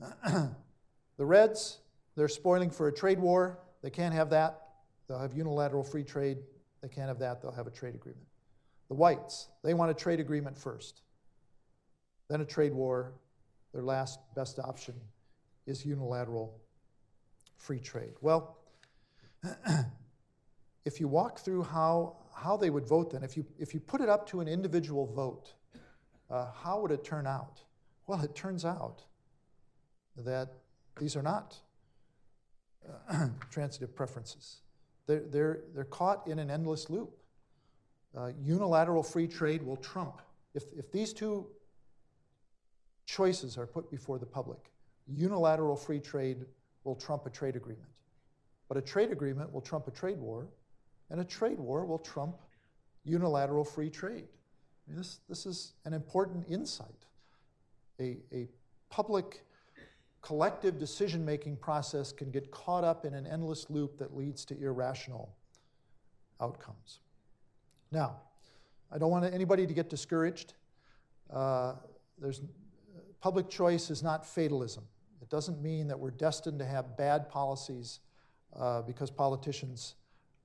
the 1.18 1.24
Reds, 1.24 1.80
they're 2.16 2.28
spoiling 2.28 2.70
for 2.70 2.88
a 2.88 2.92
trade 2.92 3.18
war. 3.18 3.58
They 3.82 3.90
can't 3.90 4.14
have 4.14 4.30
that. 4.30 4.62
They'll 5.06 5.18
have 5.18 5.34
unilateral 5.34 5.84
free 5.84 6.04
trade. 6.04 6.38
They 6.82 6.88
can't 6.88 7.08
have 7.08 7.18
that. 7.18 7.42
They'll 7.42 7.52
have 7.52 7.66
a 7.66 7.70
trade 7.70 7.94
agreement. 7.94 8.26
The 8.88 8.94
Whites, 8.94 9.48
they 9.62 9.74
want 9.74 9.90
a 9.90 9.94
trade 9.94 10.20
agreement 10.20 10.56
first, 10.56 11.02
then 12.28 12.40
a 12.40 12.44
trade 12.44 12.72
war. 12.72 13.12
Their 13.74 13.82
last 13.82 14.18
best 14.34 14.58
option 14.58 14.94
is 15.66 15.84
unilateral 15.84 16.58
free 17.58 17.80
trade. 17.80 18.14
Well, 18.22 18.56
if 20.86 21.00
you 21.00 21.08
walk 21.08 21.38
through 21.40 21.64
how, 21.64 22.16
how 22.34 22.56
they 22.56 22.70
would 22.70 22.86
vote 22.86 23.10
then, 23.10 23.22
if 23.22 23.36
you, 23.36 23.44
if 23.58 23.74
you 23.74 23.80
put 23.80 24.00
it 24.00 24.08
up 24.08 24.26
to 24.30 24.40
an 24.40 24.48
individual 24.48 25.06
vote, 25.06 25.52
uh, 26.30 26.46
how 26.62 26.80
would 26.80 26.90
it 26.90 27.04
turn 27.04 27.26
out? 27.26 27.60
Well, 28.06 28.22
it 28.22 28.34
turns 28.34 28.64
out 28.64 29.02
that 30.16 30.48
these 30.98 31.14
are 31.14 31.22
not 31.22 31.56
uh, 33.10 33.28
transitive 33.50 33.94
preferences. 33.94 34.62
They're, 35.06 35.24
they're, 35.30 35.60
they're 35.74 35.84
caught 35.84 36.26
in 36.26 36.38
an 36.38 36.50
endless 36.50 36.88
loop. 36.88 37.17
Uh, 38.16 38.30
unilateral 38.40 39.02
free 39.02 39.26
trade 39.26 39.62
will 39.62 39.76
trump. 39.76 40.22
If, 40.54 40.64
if 40.76 40.90
these 40.90 41.12
two 41.12 41.46
choices 43.06 43.58
are 43.58 43.66
put 43.66 43.90
before 43.90 44.18
the 44.18 44.26
public, 44.26 44.70
unilateral 45.06 45.76
free 45.76 46.00
trade 46.00 46.44
will 46.84 46.94
trump 46.94 47.26
a 47.26 47.30
trade 47.30 47.56
agreement. 47.56 47.88
But 48.68 48.76
a 48.76 48.82
trade 48.82 49.12
agreement 49.12 49.52
will 49.52 49.60
trump 49.60 49.88
a 49.88 49.90
trade 49.90 50.18
war, 50.18 50.48
and 51.10 51.20
a 51.20 51.24
trade 51.24 51.58
war 51.58 51.84
will 51.84 51.98
trump 51.98 52.36
unilateral 53.04 53.64
free 53.64 53.90
trade. 53.90 54.24
I 54.26 54.90
mean, 54.90 54.98
this, 54.98 55.20
this 55.28 55.46
is 55.46 55.72
an 55.84 55.92
important 55.92 56.46
insight. 56.48 57.06
A, 58.00 58.18
a 58.32 58.48
public 58.90 59.42
collective 60.22 60.78
decision 60.78 61.24
making 61.24 61.56
process 61.56 62.12
can 62.12 62.30
get 62.30 62.50
caught 62.50 62.84
up 62.84 63.04
in 63.04 63.14
an 63.14 63.26
endless 63.26 63.70
loop 63.70 63.98
that 63.98 64.16
leads 64.16 64.44
to 64.46 64.60
irrational 64.60 65.34
outcomes. 66.40 67.00
Now, 67.90 68.16
I 68.90 68.98
don't 68.98 69.10
want 69.10 69.24
anybody 69.32 69.66
to 69.66 69.74
get 69.74 69.88
discouraged. 69.88 70.54
Uh, 71.32 71.74
there's, 72.18 72.40
public 73.20 73.48
choice 73.48 73.90
is 73.90 74.02
not 74.02 74.26
fatalism. 74.26 74.84
It 75.22 75.28
doesn't 75.30 75.62
mean 75.62 75.88
that 75.88 75.98
we're 75.98 76.10
destined 76.10 76.58
to 76.58 76.64
have 76.64 76.96
bad 76.96 77.28
policies 77.28 78.00
uh, 78.56 78.82
because 78.82 79.10
politicians 79.10 79.94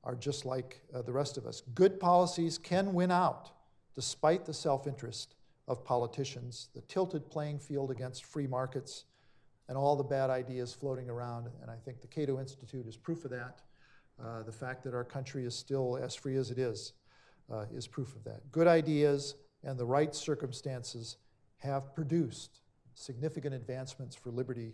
are 0.03 0.15
just 0.15 0.45
like 0.45 0.81
uh, 0.93 1.01
the 1.01 1.11
rest 1.11 1.37
of 1.37 1.45
us. 1.45 1.61
Good 1.73 1.99
policies 1.99 2.57
can 2.57 2.93
win 2.93 3.11
out 3.11 3.51
despite 3.95 4.45
the 4.45 4.53
self 4.53 4.87
interest 4.87 5.35
of 5.67 5.85
politicians, 5.85 6.69
the 6.75 6.81
tilted 6.81 7.29
playing 7.29 7.59
field 7.59 7.91
against 7.91 8.25
free 8.25 8.47
markets, 8.47 9.05
and 9.69 9.77
all 9.77 9.95
the 9.95 10.03
bad 10.03 10.29
ideas 10.29 10.73
floating 10.73 11.09
around. 11.09 11.47
And 11.61 11.71
I 11.71 11.75
think 11.75 12.01
the 12.01 12.07
Cato 12.07 12.39
Institute 12.39 12.85
is 12.85 12.97
proof 12.97 13.23
of 13.23 13.31
that. 13.31 13.61
Uh, 14.21 14.43
the 14.43 14.51
fact 14.51 14.83
that 14.83 14.93
our 14.93 15.05
country 15.05 15.45
is 15.45 15.55
still 15.55 15.97
as 15.97 16.13
free 16.15 16.35
as 16.35 16.51
it 16.51 16.59
is 16.59 16.93
uh, 17.53 17.65
is 17.73 17.87
proof 17.87 18.15
of 18.15 18.23
that. 18.23 18.51
Good 18.51 18.67
ideas 18.67 19.35
and 19.63 19.77
the 19.77 19.85
right 19.85 20.13
circumstances 20.15 21.17
have 21.57 21.93
produced 21.95 22.61
significant 22.95 23.53
advancements 23.53 24.15
for 24.15 24.31
liberty 24.31 24.73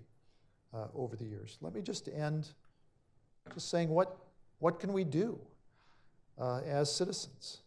uh, 0.74 0.88
over 0.96 1.16
the 1.16 1.26
years. 1.26 1.58
Let 1.62 1.74
me 1.74 1.82
just 1.82 2.08
end 2.08 2.50
just 3.54 3.70
saying 3.70 3.90
what, 3.90 4.18
what 4.60 4.80
can 4.80 4.94
we 4.94 5.04
do 5.04 5.40
uh, 6.40 6.62
as 6.66 6.94
citizens? 6.94 7.62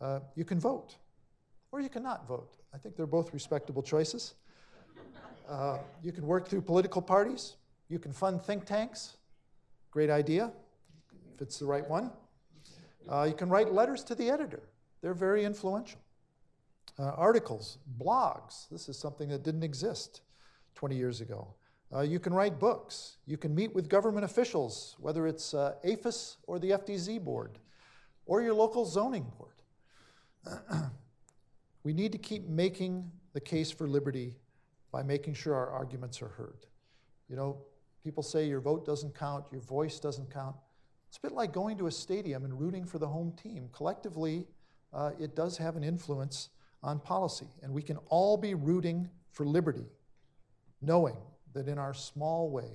Uh, 0.00 0.20
you 0.34 0.44
can 0.44 0.58
vote, 0.58 0.96
or 1.70 1.80
you 1.80 1.88
cannot 1.88 2.26
vote. 2.26 2.56
I 2.74 2.78
think 2.78 2.96
they're 2.96 3.06
both 3.06 3.32
respectable 3.32 3.82
choices. 3.82 4.34
Uh, 5.48 5.78
you 6.02 6.12
can 6.12 6.26
work 6.26 6.48
through 6.48 6.62
political 6.62 7.02
parties. 7.02 7.56
You 7.88 7.98
can 7.98 8.12
fund 8.12 8.42
think 8.42 8.64
tanks. 8.64 9.16
Great 9.90 10.10
idea, 10.10 10.50
if 11.34 11.42
it's 11.42 11.58
the 11.58 11.66
right 11.66 11.88
one. 11.88 12.10
Uh, 13.10 13.24
you 13.24 13.34
can 13.34 13.48
write 13.48 13.72
letters 13.72 14.04
to 14.04 14.14
the 14.14 14.30
editor. 14.30 14.62
They're 15.02 15.14
very 15.14 15.44
influential. 15.44 16.00
uh, 16.98 17.12
articles, 17.16 17.78
blogs. 17.98 18.68
This 18.70 18.88
is 18.88 18.98
something 18.98 19.28
that 19.30 19.42
didn't 19.42 19.62
exist 19.62 20.22
20 20.74 20.96
years 20.96 21.20
ago. 21.20 21.54
Uh, 21.94 22.00
you 22.00 22.18
can 22.18 22.32
write 22.32 22.58
books. 22.58 23.18
You 23.26 23.36
can 23.36 23.54
meet 23.54 23.74
with 23.74 23.88
government 23.88 24.24
officials, 24.24 24.96
whether 24.98 25.26
it's 25.26 25.54
uh, 25.54 25.74
APHIS 25.84 26.38
or 26.46 26.58
the 26.58 26.70
FDZ 26.70 27.22
board 27.22 27.58
or 28.26 28.42
your 28.42 28.54
local 28.54 28.84
zoning 28.84 29.30
board. 29.38 29.54
we 31.84 31.92
need 31.92 32.12
to 32.12 32.18
keep 32.18 32.48
making 32.48 33.10
the 33.32 33.40
case 33.40 33.70
for 33.70 33.86
liberty 33.88 34.36
by 34.90 35.02
making 35.02 35.34
sure 35.34 35.54
our 35.54 35.70
arguments 35.70 36.20
are 36.22 36.28
heard. 36.28 36.66
You 37.28 37.36
know, 37.36 37.58
people 38.04 38.22
say 38.22 38.46
your 38.46 38.60
vote 38.60 38.84
doesn't 38.84 39.14
count, 39.14 39.46
your 39.50 39.62
voice 39.62 39.98
doesn't 39.98 40.30
count. 40.32 40.56
It's 41.12 41.18
a 41.18 41.20
bit 41.20 41.32
like 41.32 41.52
going 41.52 41.76
to 41.76 41.88
a 41.88 41.90
stadium 41.90 42.46
and 42.46 42.58
rooting 42.58 42.86
for 42.86 42.98
the 42.98 43.06
home 43.06 43.32
team. 43.32 43.68
Collectively, 43.74 44.46
uh, 44.94 45.10
it 45.20 45.36
does 45.36 45.58
have 45.58 45.76
an 45.76 45.84
influence 45.84 46.48
on 46.82 47.00
policy, 47.00 47.48
and 47.62 47.70
we 47.70 47.82
can 47.82 47.98
all 48.06 48.38
be 48.38 48.54
rooting 48.54 49.10
for 49.30 49.44
liberty, 49.44 49.84
knowing 50.80 51.18
that 51.52 51.68
in 51.68 51.76
our 51.76 51.92
small 51.92 52.48
way, 52.48 52.70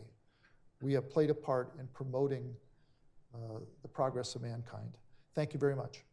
we 0.84 0.94
have 0.94 1.10
played 1.10 1.32
a 1.32 1.34
part 1.34 1.74
in 1.80 1.88
promoting 1.88 2.54
uh, 3.34 3.58
the 3.82 3.88
progress 3.88 4.36
of 4.36 4.44
mankind. 4.44 5.00
Thank 5.34 5.56
you 5.56 5.60
very 5.60 5.76
much. 5.76 6.04